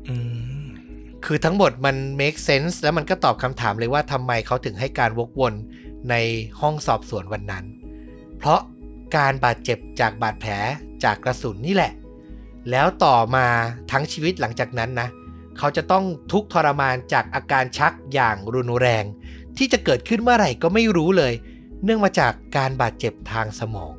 [0.09, 0.15] อื
[0.63, 0.65] ม
[1.25, 5.53] คือทั้งหมดมัน make sense แล้วมันก็ตอบคำถามเลยว่าทำไมเขาถึงให้การวกวน
[6.09, 6.15] ใน
[6.61, 7.65] ห้องสอบสวนวันนั้น
[8.37, 8.61] เพราะ
[9.15, 10.51] การบาดเจ็บจากบาดแผล
[11.03, 11.91] จากกระสุนนี่แหละ
[12.71, 13.47] แล้วต่อมา
[13.91, 15.07] ทั้งชีวิตหลังจากนั้นนะ
[15.57, 19.03] เขาจะต้องทุกข์ทรมานจากอาการชักอย่างรุนแรง
[19.57, 21.33] ที่จะเกิดขึ้นเมื่อไหร่ก็ไม่รู้เลย
[21.83, 23.93] เนื่องมาจากการบาดเจ็บทางสมอง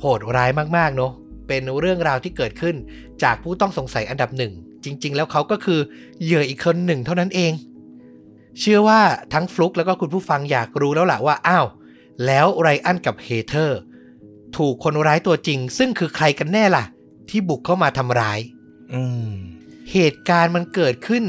[0.00, 1.12] โหดร้ายมากๆเนาะ
[1.48, 2.76] เป็นเรื่องราวที่เกิดขึ้น
[3.22, 4.52] จากผู้ต้องสงสัยอันดับหนึ่ง
[4.84, 5.80] จริง ๆ แล้วเขาก็คือ
[6.22, 7.52] เหยื่ออีกคนหนึ่งเท่านั้นเอง
[8.60, 9.00] เชื่อว่า
[9.32, 11.66] ทั้งฟลุกแล้วก็คุณผู้ฟังอยากรู้แล้วล่ะว่าอ้าว
[12.26, 13.80] แล้วไรอันกับเฮเธอร์
[14.56, 16.84] ถูกคนร้ายตัวจริง ซึ่งคือใครกันแน่ล่ะ
[17.28, 18.40] ที่บุกเข้ามาทำร้าย
[18.92, 19.30] อืม
[19.92, 21.24] เหตุการณ์มันเกิดขึ้น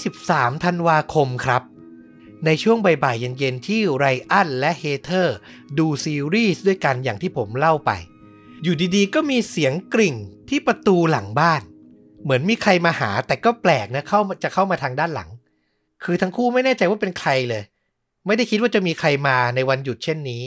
[0.00, 1.62] 23 ธันวาคมครับ
[2.44, 5.36] ในช่วงบ่ายๆเย็นๆ ที่ไรอันและเฮเธอร์
[5.78, 7.90] ดูซีรีส์ด้วยกันอย่างที่ผมเล่าไป
[8.62, 10.14] อยู่ดีๆ ก็มีเสียงกริ่ง
[10.48, 11.62] ที่ประตูหลังบ้าน
[12.22, 15.30] เหมือนมีใครมาหาแต่ก็แปลกนะเข้าจะเข้ามาทางด้านหลัง
[16.04, 17.62] คือทั้งคู่ไม่แน่ใจว่าเป็นใครเลย
[18.26, 20.42] ไม่ได้คิดว่าจะมีใครมาในวันหยุดเช่นนี้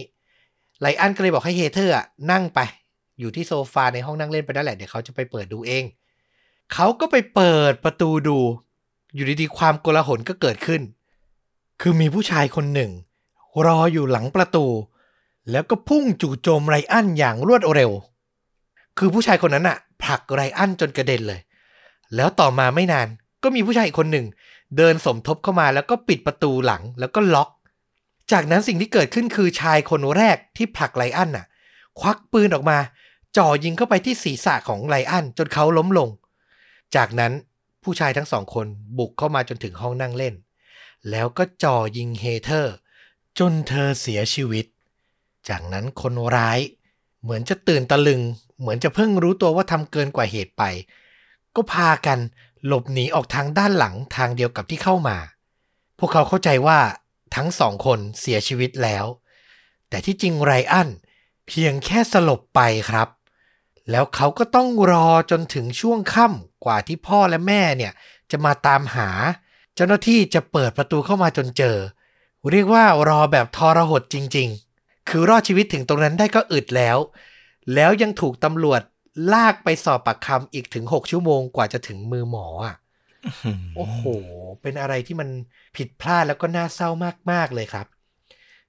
[0.79, 1.95] ไลอันก็เลยบอกให้เฮเธอร์
[2.31, 2.59] นั่งไป
[3.19, 5.83] อยู่ที่โซฟาในห้องนั่งเล่นไปนั่นแหละเดี๋ยวเขาจะไปเปิดดูเอง
[6.73, 8.37] เขาก็ไปเปิดประตูดู
[9.15, 10.81] อยู่ดีๆความโกลาหลก็เกิดขึ้น
[11.81, 12.91] คือมีผู้ชายคนหนึ่ง
[13.65, 14.65] รออยู่หลังประตู
[15.51, 17.91] แล้วก็พุ่งจู่โจมไรอันอย่างรวดเร็ว
[18.97, 21.41] คือผู้ชายคนนั้นอะผลักไรอันจนกระเด็นเลย
[22.15, 23.07] แล้วต่อมาไม่นาน
[23.43, 24.25] ก็มีผู้ชายอีกคนหนึ่ง
[24.77, 27.49] เดินสมทบเข้ามาแล้วก็ปิดประตูหลังแล้วก็ล็อก
[28.31, 31.45] จากนั้นสิ่งที่เกิดขึ้นคือชายคนแรกที่ผลักไรอันน่ะ
[31.99, 32.77] ควักปืนออกมา
[33.37, 36.09] จ่อยิงเข้าไปที่ศีรษะของไรอันจนเขาล้มลง
[36.95, 37.33] จากนั้น
[37.83, 40.35] ผู้ชายทั้งสองคนบุกเข้ามาจนถึงห้องนั่งเล่น
[41.09, 42.75] แล้วก็จ่อยิงเฮเธอร์
[43.39, 44.65] จนเธอเสียชีวิต
[45.49, 46.59] จากนั้นคนร้าย
[47.23, 48.21] เหมือนจะตื่นตะลึง
[48.59, 50.63] เหมือนจะเพิ่งรู้ตัวว่าทำเกินกว่าเหตุไป
[51.55, 52.19] ก็พากัน
[52.67, 55.17] หลบหนีออกทางด้านหลังทางเดียวกับที่เข้ามา
[55.99, 56.79] พวกเขาเข้าใจว่า
[57.35, 59.05] ทั้งสองคนเสียชีวิตแล้ว
[59.89, 60.89] แต่ที่จริงไรอัน
[61.47, 63.09] เพียงแค่สลบไปครับ
[63.91, 67.93] แล้วเขาก็ต้องรอจนถึงช่วงค่ำกว่าที่พ่อและแม่เนี่ย
[68.31, 69.09] จะมาตามหา
[69.75, 71.77] เจ้าหน้าที่จะเปิดประตูเข้ามาจนเจอ
[72.51, 74.49] เรียกว่ารอแบบทรหดจริง
[74.79, 76.97] ๆ คือรอดชีวิตถึงตรงนั้นได้ก็อึดแล้ว
[77.73, 78.81] แล้วยังถูกตำรวจ
[79.33, 82.75] ลากไปสอบปากคำอีกถึง6ชั่วโมงกว่าจะถึงมือหมออะ
[83.75, 84.01] โอ้โห
[84.61, 85.29] เป็นอะไรที่มัน
[85.77, 86.89] ผิดพลาดแล้วก็น่าเศร้า
[87.31, 87.85] มาก ๆ เลยครับ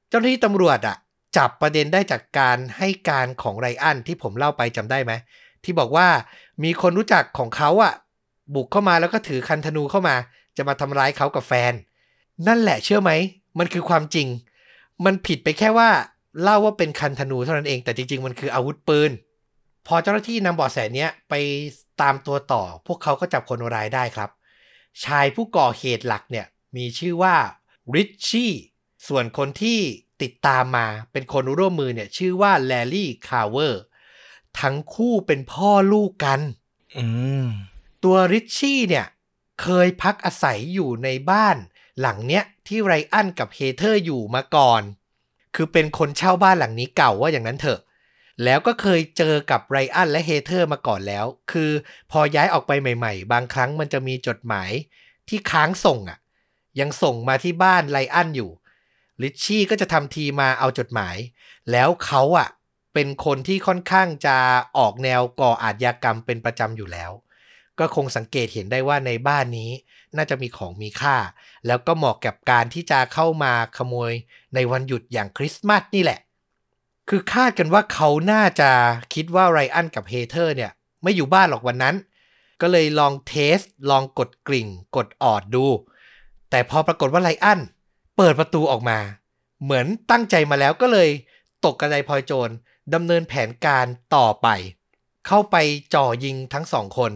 [0.09, 0.96] เจ้าหน้าที่ตำรวจอะ
[1.37, 5.12] จับประเด็นได้จากการให้การของไรอันที่ผมเล่าไปจำได้ไหม
[5.64, 6.09] ที่บอกว่า
[6.64, 7.94] มีคนรู้จักของเขาอะ
[8.54, 10.16] บุกเข้ามาแล้วก็ถือคันธนูเข้ามา
[10.57, 11.72] จะมาทำร้ายเขากับแฟน
[12.46, 13.11] นั่นแหละเชื่อไหม
[13.59, 14.28] มันคือความจริง
[15.04, 15.90] มันผิดไปแค่ว่า
[16.42, 19.11] เล่าว่าเป็นคันธนูเท่านั้นเอง แต่จริง ๆ มันคืออาวุธปืน
[19.86, 21.34] พอเจ้าหน้าที่นำเบาะแสเนี้ยไป
[22.00, 24.30] ตามตัวต่อ พวกเขาก็จับคนร้ายได้ครับ
[25.04, 27.36] ชายผู้ก่อเหตุหลักเนี่ยมีชื่อว่า
[27.94, 28.52] ริชชี่
[29.08, 29.78] ส่วนคนที่
[30.22, 33.82] ติดตามมาเป็นคนร่วมมือเนี่ยชื่อว่าแลร์รี่คาร์เวอร์
[34.60, 36.40] ทั้งคู่เป็นพ่อลูกกัน
[36.98, 37.06] อื
[37.44, 37.46] ม
[38.04, 39.06] ตัวริชชี่เนี่ย
[39.62, 41.56] เคยพักอาศัยอยู่ในบ้าน
[42.00, 44.82] หลังเนี้ยที่ไรอันกับเฮเธอร์อยู่มาก่อน
[45.54, 47.80] คือเป็นคนเช่าบ้านหลังนี้เก่าว่าอย่างนั้นเถอะ
[48.44, 51.70] แล้วก็เคยเจอกับไรอันและเฮเธอร์มาก่อนแล้ว คือ
[52.10, 54.70] พอย้ายออกไปใหม่ ๆ บางครั้งมันจะมีจดหมาย
[55.28, 56.18] ที่ค้างส่งอะ่ะ
[56.80, 58.50] ยังส่งมาที่บ้านไรอันอยู่
[59.22, 61.16] ลิชชี่ก็จะทำทีมาเอาจดหมาย
[61.70, 62.48] แล้วเขาอะ่ะ
[62.94, 64.36] เป็นคนที่ค่อนข้างจะ
[64.78, 67.10] ออกแนวก่ออาชญากรรมเป็นประจำอยู่แล้ว
[67.78, 69.70] ก็คงสังเกตเห็นได้ว่าในบ้านนี้
[70.16, 71.16] น่าจะมีของมีค่า
[71.66, 74.12] แล้วก็เหมาะกับการที่จะเข้ามาขโมย
[74.54, 76.20] ในวันหยุดอย่างคริสต์มาสนี่แหละ
[77.08, 78.70] คือคาดกันว่าเขาน่าจะ
[79.14, 80.70] คิดว่าไรอันกับเฮเธอร์เนี่ย
[81.02, 81.96] ไม่อยู่บ้านหรอกวันนั้น
[82.60, 83.58] ก็เลยลอง test
[83.90, 85.66] ลองกดกริ่ง กดออดดู
[86.50, 87.60] แต่พอปรากฏว่าไรอัน
[88.16, 88.98] เปิดประตูออกมา
[89.62, 91.10] เหมือนตั้งใจมาแล้วก็เลย
[91.64, 92.52] ตกกระไดพลอยโจน
[92.94, 93.86] ดำเนินแผนการ
[94.16, 94.48] ต่อไป
[95.26, 95.56] เข้าไป
[95.94, 97.12] จ่อยิงทั้งสองคน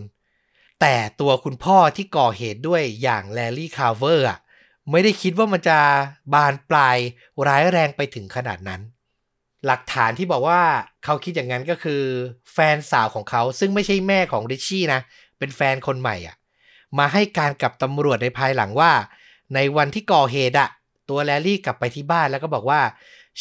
[0.81, 4.39] แต่ตัวคุณพ่อที่ก่อเหตุด้วยอย่างแลร์รี่คาร์เวอร์อะ
[4.91, 5.79] ไม่ได้คิดว่ามันจะ
[6.33, 6.99] บานปลาย
[7.47, 8.81] ร้ายแรงไปถึงขนาดนั้น
[9.67, 10.61] หลักฐานที่บอกว่า
[11.05, 12.03] เขาคิดอย่างนั้นก็คือ
[12.53, 15.01] แฟนสาวของเขาซึ่งไม่ใช่แม่ของริชชี่นะ
[15.39, 16.37] เป็นแฟนคนใหม่อะ
[16.99, 18.93] มาให้การกับตำรวจในภายหลังว่า
[19.55, 20.69] ในวันที่ก่อเหตุอะ
[21.09, 22.81] ตัวแลลี่กลับไปที่บ้านแล้วก็บอกว่า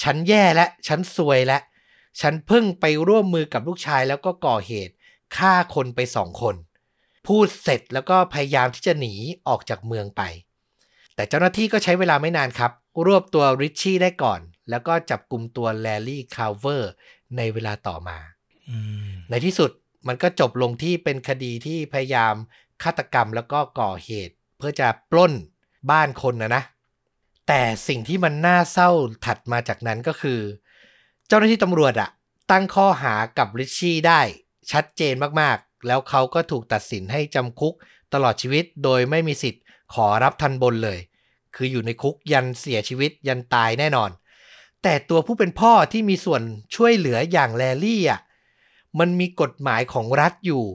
[0.02, 1.60] ฉันแย่และ ฉันซวยและ
[2.22, 4.94] ฉันเพิ่งไปร่วมมือกับลูกชายแล้วก็ก่อเหตุ
[5.38, 6.56] ฆ่าคนไปสองคน
[7.28, 9.14] พูดเสร็จแล้วก็พยายามที่จะหนี
[9.48, 10.22] ออกจากเมืองไป
[11.16, 12.72] แต่เจ้าหน้าที่ก็ใช้เวลาไม่นานครับ
[13.06, 16.92] รวบตัวริชชี่ได้ก่อน แล้วก็จับกุมตัวแลร์รี่คาร์เวอร์
[17.38, 18.18] ในเวลาต่อมา
[18.70, 18.78] อื
[19.08, 19.72] มในที่สุด
[20.08, 22.36] มันก็จบลงที่เป็นคดีที่พยายาม
[22.84, 25.34] ฆาตกรรมแล้วก็ก่อเหตุ เพื่อจะปล้น
[25.92, 26.64] บ้านคนนะนะ
[27.48, 28.90] แต่สิ่งที่มันน่าเศร้า
[29.26, 30.40] ถัดมาจากนั้นก็คือ
[31.28, 32.10] เจ้าหน้าที่ตำรวจอะ
[32.52, 34.22] ตั้งข้อหากับริชชี่ได้
[34.72, 37.74] ชัดเจนมากๆ แล้วเขาก็ถูกตัดสินให้จำคุก
[38.14, 41.00] ตลอดชีวิตโดยไม่มีสิทธิ์ขอรับทันบนเลย
[41.56, 44.10] คืออยู่ในคุกยันเสียชีวิตยันตายแน่นอน
[44.90, 46.42] แต่ตัวผู้เป็นพ่อที่มีส่วน
[46.76, 48.20] ช่วยเหลืออย่างแลลี่อะ
[49.00, 50.66] มันมีกฎหมายของรัฐอยู่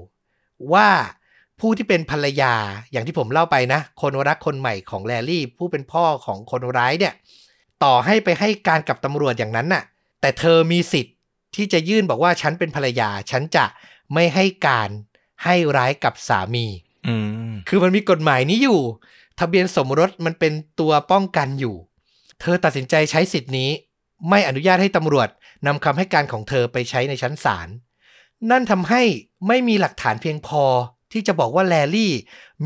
[0.73, 0.89] ว่า
[1.61, 2.55] ผู้ที่เป็นภรรยา
[2.93, 7.15] อย่างที่ผมเล่าไปนะ คนรักคนใหม่ของแลลี่ ผู้เป็นพ่อของคนร้ายเนี่ย
[7.85, 9.85] ต่อให้ไปให้การกับตำรวจอย่างนั้นน่ะ
[10.21, 11.17] แต่เธอมีสิทธิ์
[11.57, 13.65] ที่จะยื่นบอกว่าฉันเป็นภรรยา ฉันจะ
[14.15, 14.89] ไม่ให้การ
[15.45, 16.67] ให้ร้ายกับสามี
[17.07, 17.15] อื
[17.51, 18.81] มคือมันมีกฎหมายนี้อยู่
[19.39, 21.77] ทะเบียนสมรสมันเป็นตัวป้องกันอยู่
[22.41, 23.71] เธอตัดสินใจใช้สิทธินี้
[24.29, 25.29] ไม่อนุญาตให้ตำรวจ
[25.67, 27.69] นำคำให้การของเธอไปใช้ในชั้นศาล
[28.51, 29.03] นั่นทำให้
[29.49, 30.65] ไม่มีหลักฐานเพียงพอ
[31.13, 32.13] ที่จะบอกว่าแลลี่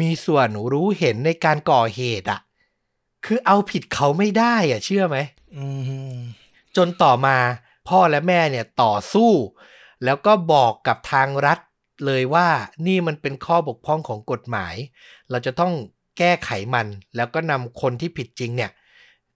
[0.00, 2.40] มีส่วนรู้เห็นในการก่อเหตุอะ
[3.24, 5.18] คือเอาผิดเขาไม่ได้อะเชื่อไหม
[6.18, 6.18] ม
[6.76, 7.36] จนต่อมา
[7.88, 9.32] พ่อและแม่เนี่ยต่อสู้
[10.04, 11.58] แล้วก็บอกกับทางรัฐ
[12.06, 12.48] เลยว่า
[12.86, 14.74] นี่มันเป็นข้อบกพร่องของกฎหมาย
[15.30, 15.72] เราจะต้อง
[16.18, 18.70] แก้ไขมันแล้วก็นำคนที่ผิดจริงเนี่ย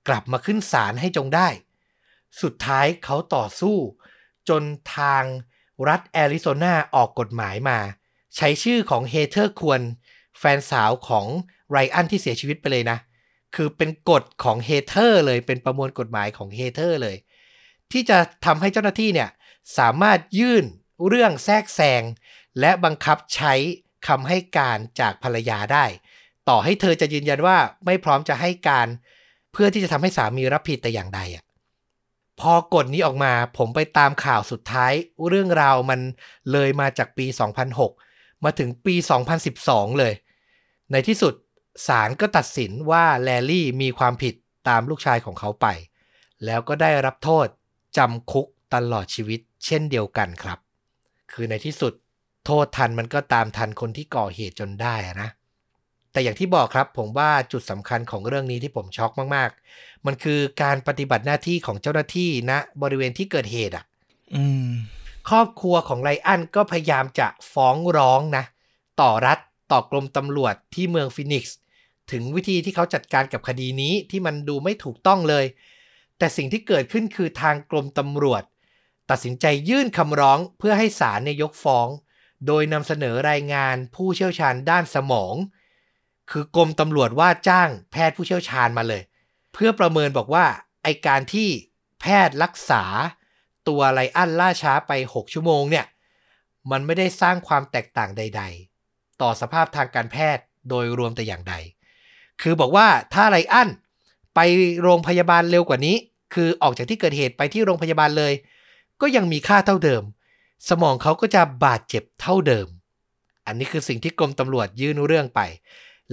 [0.08, 1.48] กลับมาขึ้นศาลให้จงได้
[2.42, 3.76] สุดท้ายเขาต่อสู้
[4.48, 4.62] จน
[4.96, 5.24] ทาง
[5.88, 7.78] รัฐแอริโซนาออกกฎหมายมา
[8.36, 9.80] ใช้ชื่อของเฮเธอร์ควร
[10.38, 11.26] แฟนสาวของ
[11.70, 12.98] ไรอันที่เสียชีวิตไปเลยนะ
[13.54, 17.16] คือเป็นกฎของเฮเธอร์เลยเป็นประมวลกฎหมายของเฮเธอร์เลย
[17.92, 19.30] ที่จะทำให้เจ้าหน้าที่เนี่ย
[19.78, 20.64] สามารถยื่น
[21.08, 22.02] เรื่องแทรกแซง
[22.60, 23.54] และบังคับใช้
[24.08, 25.84] คำให้การจากภรรยาได้
[26.48, 28.88] ต่อให้เธอจะยืนยันว่าไม่พร้อมจะให้การ
[29.52, 31.44] เพื่อที่จะทำให้สามีรับผิดแต่อย่างใดอะ
[32.40, 34.92] พอกฎนี้ออกมาผมไปตามข่าวสุดท้าย
[35.28, 36.00] เรื่องราวมัน
[36.52, 37.26] เลยมาจากปี
[37.84, 38.94] 2006 มาถึงปี
[39.46, 40.14] 2012 เลย
[40.92, 41.34] ในที่สุด
[41.86, 44.34] ศาลก็ตัดสินว่าแลลี่มีความผิด
[44.68, 45.66] ตามลูกชายของเขาไป
[46.44, 47.46] แล้วก็ได้รับโทษ
[47.96, 50.58] จำคุกตลอดชีวิตเช่นเดียวกันครับ
[51.32, 51.92] คือในที่สุด
[52.46, 55.28] โทษทันมันก็ตามทันคนที่ก่อเหตุจนได้นะ
[56.12, 63.84] แต่อย่างที่บอกครับผมว่าจุดสำคัญของเรื่องนี้ที่ผมช็อกมากๆ มันคือการปฏิบัติหน้าที่ของเจ้าหน้าที่ณบริเวณที่เกิดเหตุอะ
[64.34, 64.70] อืม
[65.28, 68.44] ครอบครัวของไรอันก็พยายามจะฟ้องร้องนะ
[69.00, 69.38] ต่อรัฐ
[69.72, 71.56] ต่อกรมตำรวจที่เมืองฟินิกซ์
[72.12, 75.44] ถึงวิธีที่เขาจัดการกับคดีนี้ที่มันดูไม่ถูกต้องเลย
[76.18, 78.42] แต่สิ่งที่เกิดขึ้นคือทางกรมตำรวจ
[79.10, 81.88] ตัดสินใจยื่นคำร้องเพื่อให้ศาลเนี่ยยกฟ้อง
[82.46, 85.34] โดยนำเสนอรายงานผู้เชี่ยวชาญด้านสมอง
[86.30, 89.02] คือกรมตำรวจว่าจ้างแพทย์ผู้เชี่ยวชาญมาเลย
[89.52, 90.46] เพื่อประเมินบอกว่า
[90.82, 91.48] ไอการที่
[92.00, 92.84] แพทย์รักษา
[93.68, 95.86] ตัวไลอันล่าช้าไป 6 ชั่วโมงเนี่ย
[96.70, 98.42] มันไม่ได้สร้างความแตกต่างใด
[98.82, 101.54] ๆ ต่อสภาพทางการแพทย์โดยรวมแต่อย่างใด
[102.42, 103.68] คือบอกว่าถ้าไลอัน
[104.34, 104.40] ไป
[104.82, 105.96] โรงพยาบาลเร็วกว่านี้
[106.34, 108.32] คือออกจากที่เกิดเหตุไปที่โรงพยาบาลเลย
[109.00, 110.02] ก็ยังมีค่าเท่าเดิม
[110.68, 112.66] สมองเขาก็จะบาดเจ็บเท่าเดิม
[113.46, 115.40] อันนี้คือสิ่งที่กรมตำรวจยื่นเรื่องไป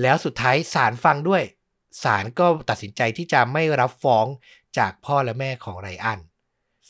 [0.02, 1.44] แล้วสุดท้ายศาลฟังด้วย
[2.04, 4.26] ศาลก็ตัดสินใจที่จะไม่รับฟ้อง
[4.78, 6.20] จากพ่อและแม่ของไรอัน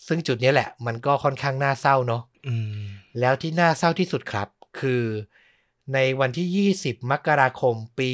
[0.07, 2.85] ซึ่งจุดนี้แหละมันก็ค่อนข้างน่าเศร้าเนาะอืม
[3.19, 4.47] แล้วที่น่าเศร้าที่สุดครับ
[4.79, 5.03] คือ
[5.93, 8.09] ในวันที่ 20 มกราคมปี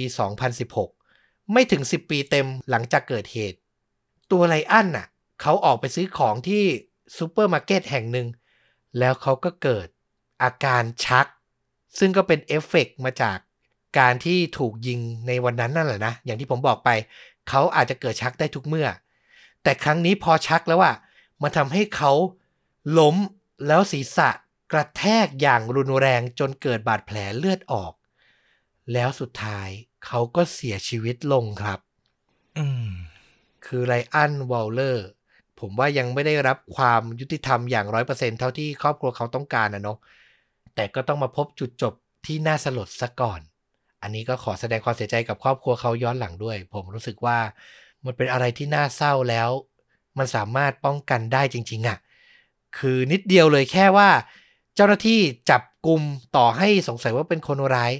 [0.73, 3.57] 2016 ไม่ถึง 10 ปีเต็มหลังจากเกิดเหตุ
[4.31, 5.07] ตัวไรอันน่ะ
[5.41, 6.63] เขาออกไปซื้อของที่
[7.17, 8.27] ซูเปอร์มาร์เก็ตแห่งหนึ่ง
[8.99, 9.87] แล้วเขาก็เกิด
[10.43, 11.27] อาการชัก
[11.99, 13.37] ซึ่งก็เป็นเอฟเฟกต์มาจาก
[13.97, 16.89] การที่ถูกยิงในวันนั้นนั่นแหละนะ อย่างที่ผมบอกไป
[17.49, 18.87] เขาอาจจะเกิดชักได้ทุกเมื่อ
[19.63, 20.95] แต่ครั้งนี้พอชักแล้วอะ
[21.41, 22.11] มันทำให้เขา
[22.99, 23.15] ล้ม
[23.67, 24.29] แล้วศีรษะ
[24.71, 27.93] กระแทกอย่างรุนแรงจนเกิดบาดแผลเลือดออก
[28.93, 29.69] แล้วสุดท้าย
[30.05, 31.79] เขาก็เสียชีวิตลงครับ
[32.57, 32.89] อืม
[33.65, 35.07] คือไรอันวอลเลอร์
[35.59, 39.97] ผมว่ายังไม่ได้รับความยุติธรรมอย่างร้อยเปอร์เซ็นเท่าที่ครอบครัวเขาต้องการนะเนาะ
[40.75, 41.93] แต่ก็ต้องมาพบจุดจบ
[42.25, 43.41] ที่น่าสลดซะก่อน
[44.03, 47.37] อันนี้ก็ขอแสดงความเสียใจกับครอบครัวเขาย้อนหลังด้วย ผมรู้สึกว่า
[48.05, 49.49] มันเป็นอะไรที่น่าเศร้าแล้ว
[50.17, 51.97] มันสามารถป้องกันได้จริง ๆอะ่ะ
[52.77, 54.09] คือนิดเดียวเลยแค่ว่า
[54.75, 56.01] เจ้าหน้าที่จับกลุ่ม
[56.37, 57.93] ต่อให้สงสัยว่าเป็นคนร้าย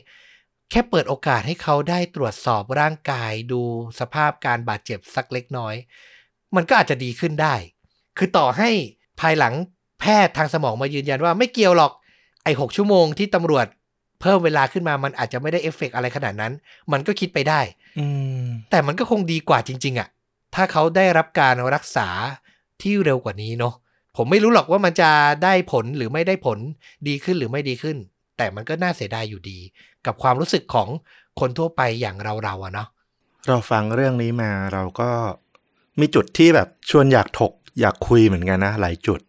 [0.69, 3.61] แค่เปิดโอกาสให้เขาได้ตรวจสอบร่างกายดู
[3.99, 5.75] สภาพการบาดเจ็บสักเล็กน้อย
[6.55, 7.55] มันก็อาจจะดีขึ้นได้
[8.17, 8.69] คือต่อให้
[9.19, 9.53] ภายหลัง
[9.99, 11.91] แพทย์ทางสมองมายืนยันว่าไม่เกี่ยวหรอก
[12.43, 13.67] ไอ้หกชั่วโมงที่ตำรวจ
[14.23, 16.53] เพิ่มเวลาขึ้นมามันอาจจะไม่ได้เอฟเฟกต์อะไรขนาดนั้น
[16.91, 17.61] มันก็คิดไปได้
[17.99, 18.05] อื
[18.43, 20.07] มแต่มันก็คงดีกว่าจริง ๆอะ่ะ
[20.55, 22.07] ถ้าเขาได้รับการรักษา
[22.81, 23.73] ที่เร็วกว่านี้เนาะ
[24.17, 25.11] ผมไม่รู้หรอกว่ามันจะ
[25.43, 26.59] ได้ผลหรือไม่ได้ผล
[27.07, 27.97] ดีขึ้นหรือไม่ดีขึ้น
[28.37, 29.59] แต่มันก็น่าเสียดายอยู่ดี
[30.05, 30.89] กับความรู้สึกของ
[31.39, 32.87] คนทั่วไปอย่างเราๆอะเนาะ
[33.47, 35.09] เราฟังเรื่องนี้มาเราก็
[35.99, 39.19] มีจุดที่แบบชวนอยากถกอยากคุยเหมือนกันนะหลายจุด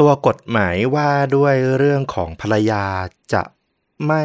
[0.00, 2.84] ตัวกฎหมายว่าด้วยเรื่องของภรรยา
[3.32, 3.42] จะ
[4.06, 4.22] ไม่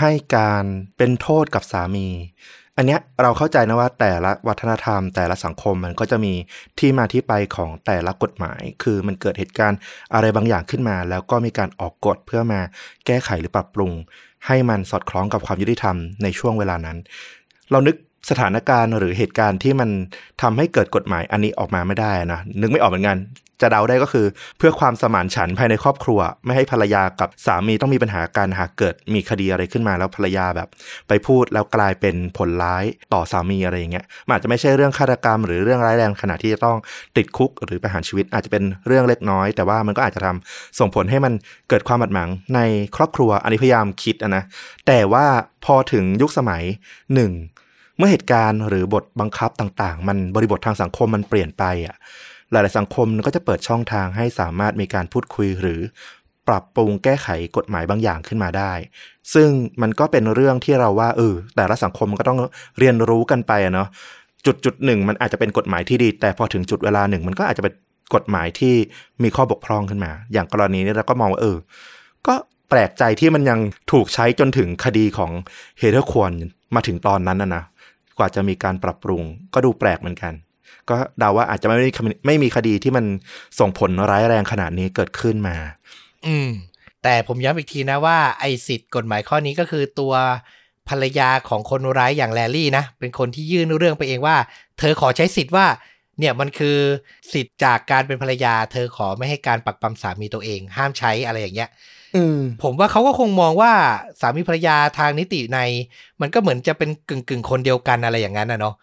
[0.00, 0.64] ให้การ
[0.96, 2.08] เป็นโทษกับสามี
[2.76, 6.34] อันเนี้ยเราเข้าใจนะว่าแต่ละวัฒนธรรม แต่ละสังคมมันก็จะมี
[6.78, 9.78] ที่มาที่ไปของแต่ละกฎหมาย คือมันเกิดเหตุการณ์
[10.14, 12.60] อะไรบางอย่างขึ้นมา แล้วก็มีการออกกฎเพื่อมา
[13.06, 13.92] แก้ไขหรือปรับปรุง
[14.46, 16.96] ให้มันสอดคล้องกับความยุติธรรมในช่วงเวลานั้น
[17.70, 17.96] เรานึก
[18.30, 19.90] สถานการณ์หรือเหตุการณ์ที่มัน
[20.42, 23.18] ทำให้เกิดกฎหมายอันนี้ออกมาไม่ได้นะนึกไม่ออกเหมือนกัน
[23.60, 24.26] จะเดาได้ก็คือ
[24.58, 30.68] เพื่อความสมานฉันภายในครอบครัว ไม่ให้ภรรยากับสามีต้องมีปัญหาการหากเกิดมีคดีอะไรขึ้นมาแล้วภรรยาแบบ
[31.08, 36.76] ไปพูดแล้วกลายเป็นผลร้ายต่อสามีอะไรอย่างเงี้ยมันอาจจะไม่ใช่เรื่องฆาตกรรม หรือเรื่องร้ายแรงขนาดที่จะต้อง
[37.16, 41.32] ติดคุกหรือประหารชีวิตอาจจะเป็นเรื่องเล็กน้อย แต่ว่ามันก็อาจจะทำส่งผลให้มัน
[41.68, 42.60] เกิดความบาดหมางใน
[42.96, 44.42] ครอบครัวอันนี้พยายามคิดนะ
[44.86, 45.26] แต่ว่า
[45.64, 46.62] พอถึงยุคสมัย
[47.14, 47.32] หนึ่ง
[47.98, 51.96] เมื่อเหตุการณ์หรือบทบังคับต่างๆ มันบริบททางสังคมมันเปลี่ยนไปอะ
[52.52, 55.80] หลาย ๆ สังคมก็จะเปิดช่องทางให้สามารถมีการพูดคุยหรือ
[56.48, 58.72] ปรับปรุงแก้ไขกฎหมายบางอย่างขึ้นมาได้
[59.34, 59.48] ซึ่ง
[59.82, 62.38] มันก็เป็นเรื่องที่เราว่าเออแต่ละสังคมมันก็ต้อง
[62.78, 63.88] เรียนรู้กันไปเนาะ
[64.46, 67.74] จุดจุดหนึ่งมันอาจจะเป็นกฎหมายที่ดี แต่พอถึงจุดเวลาหนึ่ง มันก็อาจจะเป็น
[68.14, 68.74] กฎหมายที่
[69.22, 71.56] มีข้อบกพร่องขึ้นมา อย่างกรณีนี้เราก็มองว่าเออ
[72.26, 72.34] ก็
[72.70, 73.58] แปลกใจที่มันยัง
[73.92, 75.32] ถูกใช้จนถึงคดีของ
[75.78, 76.32] เฮเธอร์ควร
[76.74, 77.64] มาถึงตอนนั้นนะนะ
[78.18, 79.22] กว่าจะมีการปรับปรุง
[79.54, 80.32] ก็ดูแปลกเหมือนกัน
[80.90, 81.90] ก็เดาว่าอาจจะไม่มี
[82.26, 83.04] ไม่มีคดีที่มัน
[83.58, 85.56] ส่งผลร้ายแรงขนาดนี้เกิดขึ้นมา
[86.26, 86.48] อืม
[87.02, 90.14] แต่ผมย้ำอีกทีนะว่า ไอสิทธิ์กฎหมายข้อนี้ก็คือตัว
[90.88, 94.36] ภรรยาของคนร้ายอย่างแลลี่นะ เป็นคนที่ยื่นเรื่องไปเองว่า
[94.78, 95.66] เธอขอใช้สิทธิ์ว่า
[96.18, 96.76] เนี่ยมันคือ
[97.32, 101.68] สิทธิ์จากการเป็นภรรยา เธอขอไม่ให้การปักปั๊มสามีตัวเอง ห้ามใช้อะไรอย่างเงี้ย
[102.16, 103.72] อืมผมว่าเขาก็คงมองว่า
[104.20, 105.58] สามีภรรยาทางนิติใน
[106.20, 108.74] มันก็เหมือนจะเป็นกึ่งกึ่งๆคนเดียวกันอะไรอย่างนั้นนะเนาะ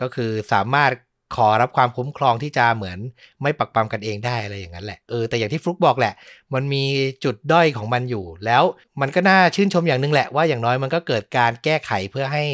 [0.00, 0.90] ก็คือสามารถ
[1.36, 2.98] ขอรับความคุ้มครองที่จะเหมือน
[3.42, 6.14] ไม่ปักปั๊มกันเองได้อะไรอย่างนั้นแหละเออแต่อย่างที่ฟลุกบอกแหละ
[6.54, 6.84] มันมี
[7.24, 8.62] จุดด้อยของมันอยู่ แล้ว
[9.00, 12.44] มันก็น่าชื่นชมอย่างหนึงแหละว่าอย่างน้อยมันก็เกิดการแก้ไขเพื่อให้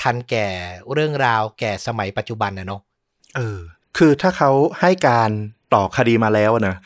[0.00, 0.48] ทันแก่
[0.92, 2.80] เรื่องราวแก่สมัยปัจจุบันนะเนาะ
[3.36, 3.60] เออ
[3.96, 5.30] คือถ้าเขาให้การ
[5.74, 6.76] ต่อคดีมาแล้วนะ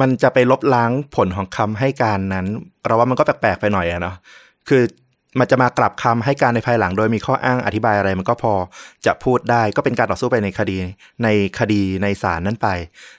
[0.00, 2.46] มันจะไปลบล้างผลของคำให้การนั้น
[2.86, 4.16] เราว่ามันก็แปลกๆไปหน่อยอะเนาะ
[4.68, 4.82] คือ
[5.40, 8.54] มันจะมากลับคำให้การในภายหลัง โดยมีข้ออ้างอธิบายอะไรมันก็พอ
[9.06, 10.76] จะพูดได้ก็เป็นการต่อสู้ไปในคดี
[11.24, 12.68] ในคดีในศาลนั้นไป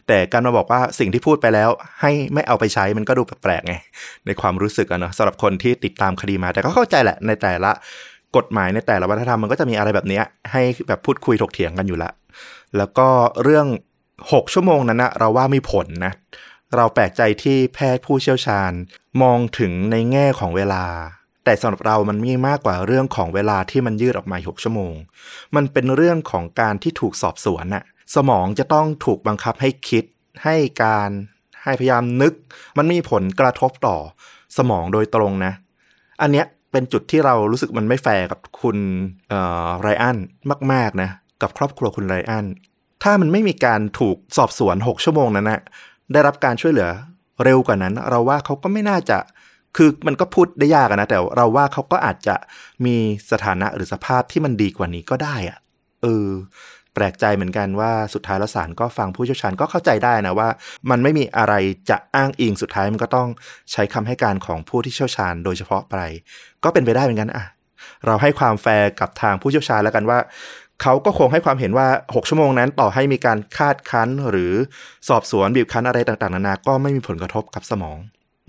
[0.08, 1.70] แต่การมาบอกว่าสิ่งที่พูดไปแล้ว
[2.02, 3.74] ให้ไม่เอาไปใช้มันก็ดูแปลกๆไง
[4.26, 7.72] ในความรู้สึกอะเนาะสำหรับคนที่ติดตามคดีมา แต่ก็เข้าใจแหละในแต่ละ
[8.38, 12.12] กฎหมายในแต่ละวัฒนธรรมมันก็จะมีอะไรแบบนี้ให้แบบพูดคุยถกเถียงกันอยู่ละ
[12.78, 13.08] แล้วก็
[13.44, 13.68] เรื่อง
[14.12, 16.14] 6 ชั่วโมงนั้นนะเราว่ามีผลนะ
[16.76, 18.72] เราแปลกใจที่แพทย์ผู้เชี่ยวชาญ
[19.22, 20.84] มองถึงในแง่ของเวลา
[21.50, 24.94] แต่สำหรับเรามันมีมากกว่าเรื่องของเวลาที่มันยืดออกมา6ชั่วโมง
[25.56, 27.84] มันเป็นเรื่องของการที่ถูกสอบสวนน่ะ
[28.16, 30.04] สมองจะต้องถูกบังคับให้คิด
[30.44, 31.10] ให้การ
[31.64, 32.34] ให้พยายามนึก
[32.78, 33.98] มันมีผลกระทบต่อ
[34.58, 35.54] สมองโดยตรงนะ
[36.22, 38.78] อันเนี้ยเป็นจุดที่เรารู้สึกมันไม่แฟร์กับคุณ
[39.82, 40.18] ไรอัน
[40.72, 41.10] มาก ๆนะ
[41.42, 42.46] กับครอบครัวคุณไรอัน
[43.04, 45.62] ถ้ามันไม่มีการถูกสอบสวน 6 ชั่วโมงนั้นนะ
[46.12, 46.90] ได้รับการช่วยเหลือ
[47.44, 49.18] เร็วกว่านั้น เราว่าเขาก็ไม่น่าจะ
[49.78, 52.36] คือมันก็พูดได้ยากนะ แต่เราว่าเขาก็อาจจะ
[52.86, 52.96] มี
[53.32, 55.58] สถานะหรือสภาพที่มันดีกว่านี้ก็ได้อะ
[56.02, 56.30] เออ
[56.94, 60.50] แปลกใจเหมือนกันว่าสุดท้ายแล้วศาลก็ฟังผู้เชี่ยวชาญก็เข้าใจได้นะว่า
[60.90, 61.54] มันไม่มีอะไร
[61.90, 63.30] จะอ้างอิงสุดท้ายมันก็ต้อง
[63.72, 65.96] ใช้คำให้การของผู้ที่เชี่ยวชาญ โดยเฉพาะไป
[66.64, 67.46] ก็เป็นไปได้เหมือนกันอะ
[68.06, 70.20] เราให้ความแฟร์กับทางผู้เชี่ยวชาญแล้วกันว่า
[70.82, 74.54] เขาก็คงให้ความเห็นว่า 6 ชั่วโมงนั้นต่อให้มีการคาดคั้นหรือ
[75.10, 77.98] สอบสวนบีบคั้นอะไรต่างๆ นานา ก็ไม่มีผลกระทบกับสมอง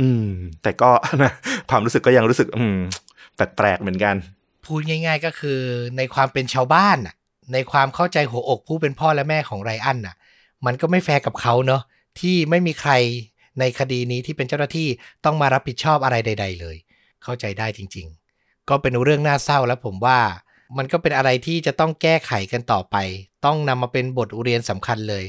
[0.00, 0.26] อืม
[0.62, 0.90] แต่ก็
[1.22, 1.32] นะ
[1.70, 2.78] ความรู้สึกก็ยังรู้สึก อืม
[3.36, 4.14] แปลกๆเหมือนกัน
[4.64, 5.60] พูดง่าย ๆ ก็คือ
[5.96, 7.14] ในความเป็นชาวบ้านน่ะ
[7.52, 10.14] ในความเข้าใจหัวอกผู้เป็นพ่อและแม่ของไรอันน่ะ
[10.66, 11.82] มันก็ไม่แฟร์กับเขาเนาะ
[12.20, 12.92] ที่ไม่มีใคร
[13.60, 14.88] ในคดีนี้ที่เป็นเจ้าหน้าที่
[15.24, 16.76] ต้องมารับผิดชอบอะไรใด ๆ เลย
[17.22, 18.06] เข้าใจได้จริง
[18.38, 20.20] ๆ ก็เป็นเรื่องน่าเศร้าแล้วผมว่า
[20.78, 22.96] มันก็เป็นอะไรที่จะต้องแก้ไขกันต่อไป
[23.44, 25.24] ต้องนำมาเป็นบทเรียนสำคัญเลย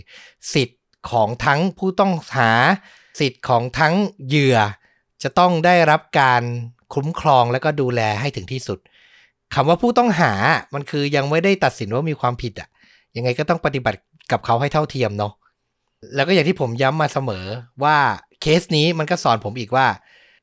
[0.54, 0.80] สิทธิ์
[1.12, 2.52] ของทั้งผู้ต้องหา
[3.20, 3.94] สิทธิ์ของทั้ง
[4.28, 4.58] เหยื่อ
[5.24, 6.44] จะต้องได้รับการ
[6.94, 8.80] คุ้มครองและก็ดูแลให้ถึงที่สุด
[9.54, 10.34] คำว่าผู้ต้องหา
[10.74, 12.70] มันคือยังไม่ได้ตัดสินว่ามีความผิดอะ
[13.16, 14.00] ยังไงก็ต้องปฏิบัติ
[14.32, 15.34] กับเขาให้เท่าเทียมเนาะ
[16.16, 17.46] แล้วก็อย่างที่ผมย้ำมาเสมอ
[17.84, 17.98] ว่า
[18.42, 19.88] เคสนี้มันก็สอนผมอีกว่า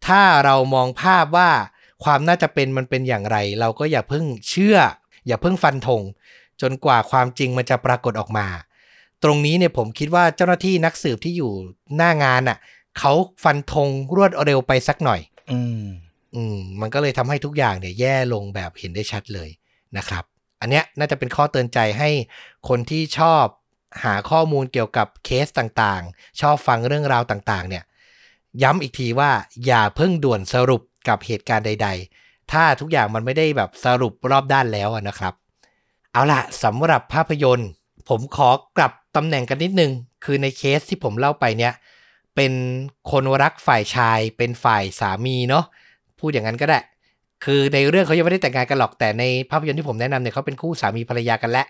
[0.07, 1.51] ถ้าเรามองภาพว่า
[2.05, 4.77] ความน่าจะเป็นมันเป็นอย่างไร เราก็อย่าเพิ่งเชื่อ
[5.27, 6.03] อย่าเพิ่งฟันธง
[6.61, 8.47] จนกว่าความจริงมันจะปรากฏออกมา
[9.25, 11.53] ตรงนี้เนี่ยผมคิดว่าเจ้าหน้าที่นักสืบที่อยู่
[11.97, 12.59] หน้างานอะ
[12.99, 13.13] เขา
[13.45, 15.21] ฟันธงรวดเร็วไปสักหน่อย
[15.53, 15.85] อืม
[16.35, 19.49] อืม มันก็เลยทำให้ทุกอย่างเนี่ยแย่ลงแบบเห็นได้ชัดเลย
[19.97, 20.25] นะครับ
[20.61, 22.11] อันเนี้ยน่าจะเป็นข้อเตือนใจให้
[22.69, 23.45] คนที่ชอบ
[24.05, 27.85] หาข้อมูลเกี่ยวกับเคสต่างๆ ชอบฟังเรื่องราวต่างๆ เนี่ย
[28.63, 29.31] ย้ำอีกทีว่า
[29.67, 31.89] อย่าเพิ่งด่วนสรุปกับเหตุการณ์ใด
[32.21, 35.35] ๆ ถ้าทุกอย่างมันไม่ได้แบบสรุปรอบด้านแล้วอะนะครับ
[36.13, 37.71] เอาล่ะสำหรับภาพยนตร์
[38.09, 39.93] ผมขอกลับ ตำแหน่งกันนิดนึง
[40.25, 41.73] คือในเคสที่ผมเล่าไปเนี่ย
[42.37, 42.53] เป็น
[43.11, 45.65] คนรักฝ่ายชาย เป็นฝ่ายสามีเนาะ
[46.19, 46.81] พูดอย่างนั้นก็ได้
[47.45, 51.67] คือในเรื่องเขายังไม่ได้แต่งงานกันหรอก แต่ในภาพยนตร์ที่ผมแนะนำเนี่ยเขาเป็นคู่สามีภรรยากันแล้ว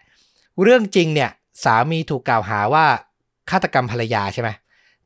[0.62, 1.30] เรื่องจริงเนี่ย
[1.64, 2.84] สามีถูกกล่าวหาว่า
[3.50, 4.50] ฆาตกรรมภรรยาใช่ไหม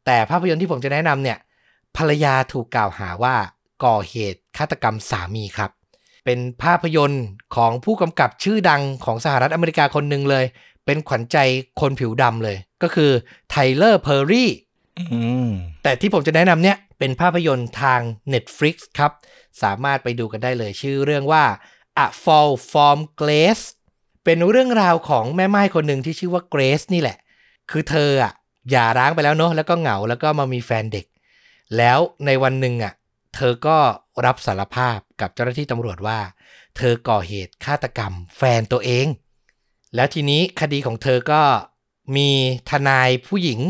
[0.05, 1.39] แต่ภาพยนตร์ที่ผมจะแนะนำเนี่ย
[1.97, 3.35] ภรรยาถูกกล่าวหาว่า
[3.85, 5.71] ก่อเหตุฆาตกรรมสามีครับ
[6.25, 7.25] เป็นภาพยนตร์
[7.57, 10.45] ของผู้กำกับชื่อดังของสหรัฐอเมริกาคนหนึ่งเลย
[10.87, 11.37] เป็นขวัญใจ
[11.81, 13.11] คนผิวดำเลย ก็คือ
[13.51, 14.51] ไทเลอร์เพอร์รี่
[14.99, 15.51] อืม
[15.83, 18.01] แต่ที่ผมจะแนะนำเนี่ย เป็นภาพยนตร์ทาง
[18.33, 19.13] Netflix ครับ
[19.63, 21.45] สามารถไปดูกันได้เลยชื่อเรื่องว่า
[22.05, 23.65] A Fall from Grace
[24.25, 27.19] เป็นเรื่องราวของแม่ม่ายคนหนึ่งที่ชื่อว่า Grace นี่แหละ
[27.71, 28.33] คือเธออะ
[28.71, 31.07] หย่าร้างไปแล้วเนอะแล้วก็เหงาแล้วก็มามีแฟนเด็ก
[31.77, 32.93] แล้วในวันหนึ่งอะ
[33.35, 33.77] เธอก็
[34.27, 36.19] รับสารภาพกับเจ้าหน้าที่ตำรวจว่า
[36.77, 39.07] เธอก่อเหตุฆาตกรรมแฟนตัวเอง
[39.95, 41.43] แล้วทีนี้คดีของเธอก็
[42.17, 42.31] มี
[42.71, 43.61] ทนายผู้หญิง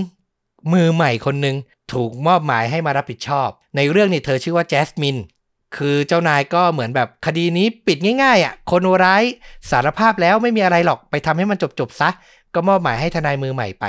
[0.72, 1.56] มือใหม่คนหนึ่ง
[1.92, 5.16] ถูกมอบหมายให้มารับผิดชอบ ในเรื่องนี้เธอชื่อว่าแจสมิน
[5.76, 9.24] คือเจ้านายก็เหมือนแบบคดีนี้ปิดง่ายๆอะ คนร้าย
[9.70, 12.10] สารภาพแล้วไม่มีอะไรหรอกไปทำให้มันจบๆซะ
[12.54, 13.84] ก็มอบหมายให้ทนายมือใหม่ไป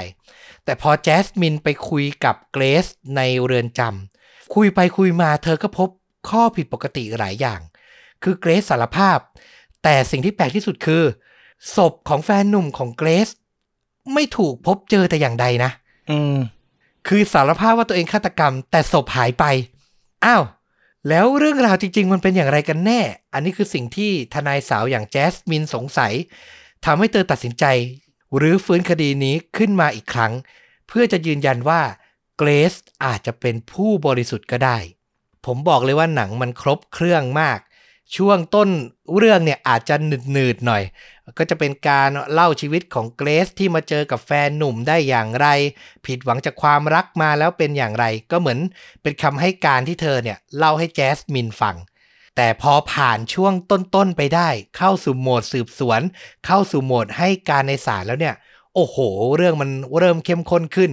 [0.65, 5.89] แต่พอแจสมินไปคุยกับเกรซในเรือนจำคุยไปคุยมาเธอก็พบ
[6.29, 7.59] ข้อผิดปกติหลายอย่าง
[8.23, 9.17] คือเกรซสารภาพ
[9.83, 11.03] แต่สิ่งที่แปลกที่สุดคือ
[11.75, 13.29] ศพของแฟนหนุ่มของเกรซ
[14.13, 15.71] ไม่ถูกพบเจอแต่อย่างใดนะ
[16.11, 16.35] อืม
[17.07, 19.45] คือสารภาพว่าตัวเองฆาตกรรม แต่ศพหายไป
[20.25, 20.43] อ้าว
[21.09, 23.01] แล้วเรื่องราวจริง ๆ มันเป็นอย่างไรกันแน่
[23.33, 26.13] อันนี้คือสิ่งที่ทนายสาวอย่างแจสมินสงสัย
[26.85, 27.65] ทำให้เธอตัดสินใจ
[28.35, 30.33] หรือฟื้นคดีนี้ขึ้นมาอีกครั้ง
[30.87, 31.81] เพื่อจะยืนยันว่า
[32.37, 32.73] เกรซ
[33.05, 34.77] อาจจะเป็นผู้บริสุทธิ์ก็ได้
[35.45, 37.59] ผมบอกเลยว่าหนังมันครบเครื่องมาก
[38.17, 38.69] ช่วงต้น
[39.17, 39.95] เรื่องเนี่ยอาจจะ
[40.31, 40.83] หนืดๆหน่อย
[41.37, 45.47] ก็จะเป็นการเล่าชีวิตของเกรซที่มาเจอกับแฟนหนุ่มได้อย่างไร
[46.05, 48.59] ผิดหวังจากความรักมาแล้วเป็นอย่างไร ก็เหมือน
[49.01, 51.75] เป็นคำให้การที่เธอเนี่ยเล่าให้แจสมินฟัง
[52.35, 56.01] แต่พอผ่านช่วงต้นๆไปได้ เข้าสู่โหมดสืบสวน
[56.45, 58.35] เข้าสู่โหมดให้การในศาลแล้วเนี่ย
[58.75, 58.97] โอ้โห
[59.35, 60.91] เรื่องมันเริ่มเข้มข้นขึ้น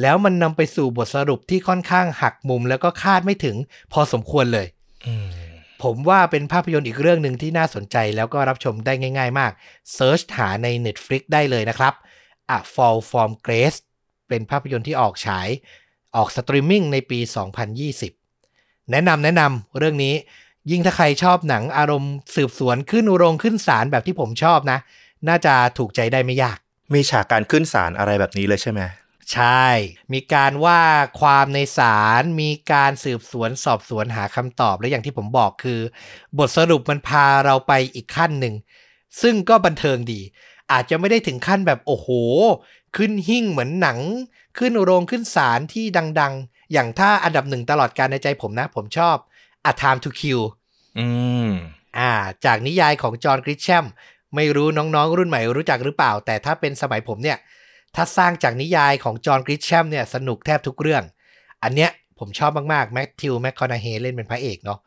[0.00, 3.56] แล้วมันนำไปสู่บทสรุปที่ค่อนข้างหักมุมแล้วก็คาดไม่ถึง
[3.92, 4.66] พอสมควรเลย
[5.06, 5.39] อืม
[5.82, 9.52] ผมว่าเป็นภาพยนตร์อีกเรื่องหนึ่งที่น่าสนใจแล้วก็รับชมได้ง่ายๆมาก
[9.94, 11.94] เซิร์ชหาใน Netflix ได้เลยนะครับ
[12.56, 13.78] A Fall from Grace
[14.28, 15.48] เป็นภาพยนตร์ที่ออกฉาย
[16.16, 17.18] ออกสตรีมมิ่งในปี
[18.04, 20.14] 2020 แนะนำแนะนำเรื่องนี้
[20.70, 24.78] ยิ่งถ้าใครชอบหนังอารมณ์สืบสวนขึ้นโรงขึ้นศาลแบบที่ผมชอบนะ
[25.28, 26.58] น่าจะถูกใจได้ไม่ยาก
[26.94, 28.80] มีฉากการขึ้นศาลอะไรแบบนี้เลยใช่ไหม
[29.32, 29.66] ใช่
[30.12, 30.80] มีการว่า
[31.20, 35.80] ความในศาลมีการสืบสวนสอบสวนหาคำตอบและอย่างที่ผมบอกคือ
[36.38, 38.54] บทสรุปมันพาเราไปอีกขั้นหนึ่ง
[39.22, 40.20] ซึ่งก็บันเทิงดี
[40.72, 42.08] อาจจะไม่ได้ถึงขั้นแบบโอ้โห
[42.96, 43.98] ขึ้นหิ่งเหมือนหนัง
[44.58, 45.84] ขึ้นโรงขึ้นศาลที่
[46.20, 49.16] ดัง ๆ อย่างถ้าอันดับหนึ่งตลอดการในใจผมนะ ผมชอบ
[49.70, 50.42] A Time to Kill
[50.98, 51.06] อื
[51.46, 51.50] ม
[51.98, 52.12] อ่า
[52.44, 53.84] จากนิยายของจอห์นกริชแชม
[54.34, 57.38] ไม่รู้น้องๆ รุ่นใหม่รู้จักหรือเปล่า แต่ถ้าเป็นสมัยผมเนี่ย
[57.96, 61.02] ถ้าสร้างจากนิยายของจอห์นกริชแชมเนี่ยสนุกแทบทุกเรื่อง
[61.62, 64.78] อันเนี้ยผมชอบมากๆแมทธิวแมคคอนาเฮเล่นเป็นพระเอกเนาะ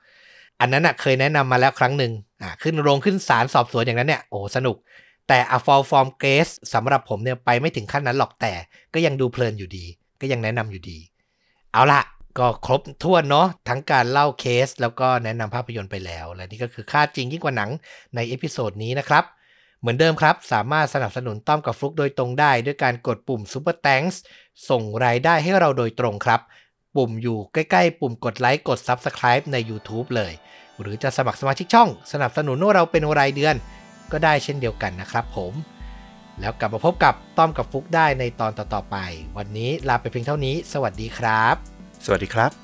[0.60, 4.78] อันนั้นอะเคยแนะนำมาแล้วครั้งหนึ่งอ่าขึ้นโรงขึ้นศาลสอบสวนอย่างนั้นเนี่ยโอ้สนุก
[5.28, 8.54] แต่ A Fall from Grace สำหรับผมเนี่ยไปไม่ถึงขั้นนั้นหรอกแต่
[8.94, 9.86] ก็ยังดูเพลินอยู่ดี
[10.22, 10.98] ก็ยังแนะนำอยู่ดี
[11.74, 12.02] เอาละ
[12.40, 17.70] ก็ครบถ้วนเนาะทั้งการเล่าเคสแล้วก็แนะนำภาพยนตร์ไปแล้ว และนี่ก็คือฆาตจริงยิ่งกว่าหนัง
[18.16, 19.24] ใน episode นี้นะครับ
[19.84, 24.16] เหมือนเดิมครับ สามารถสนับสนุนต้อมกับฟลุกโดยตรงได้ ด้วยการกดปุ่ม Super Thanks
[24.70, 26.42] ส่งรายได้ให้เราโดยตรงครับ
[26.96, 30.34] ปุ่มอยู่ใกล้ๆ ปุ่มกดไลค์กด Subscribe ใน YouTube เลย
[30.80, 33.56] หรือจะสมัครสมาชิกช่อง สนับสนุนเราเป็นรายเดือน
[34.12, 35.54] ก็ได้เช่นเดียวกันนะครับผม
[36.40, 38.98] แล้วกลับมาพบกับต้อมกับฟลุกได้ในตอนต่อๆไป
[39.38, 41.56] วันนี้ลาไปเพียงเท่านี้ สวัสดีครับ
[42.06, 42.63] สวัสดีครับ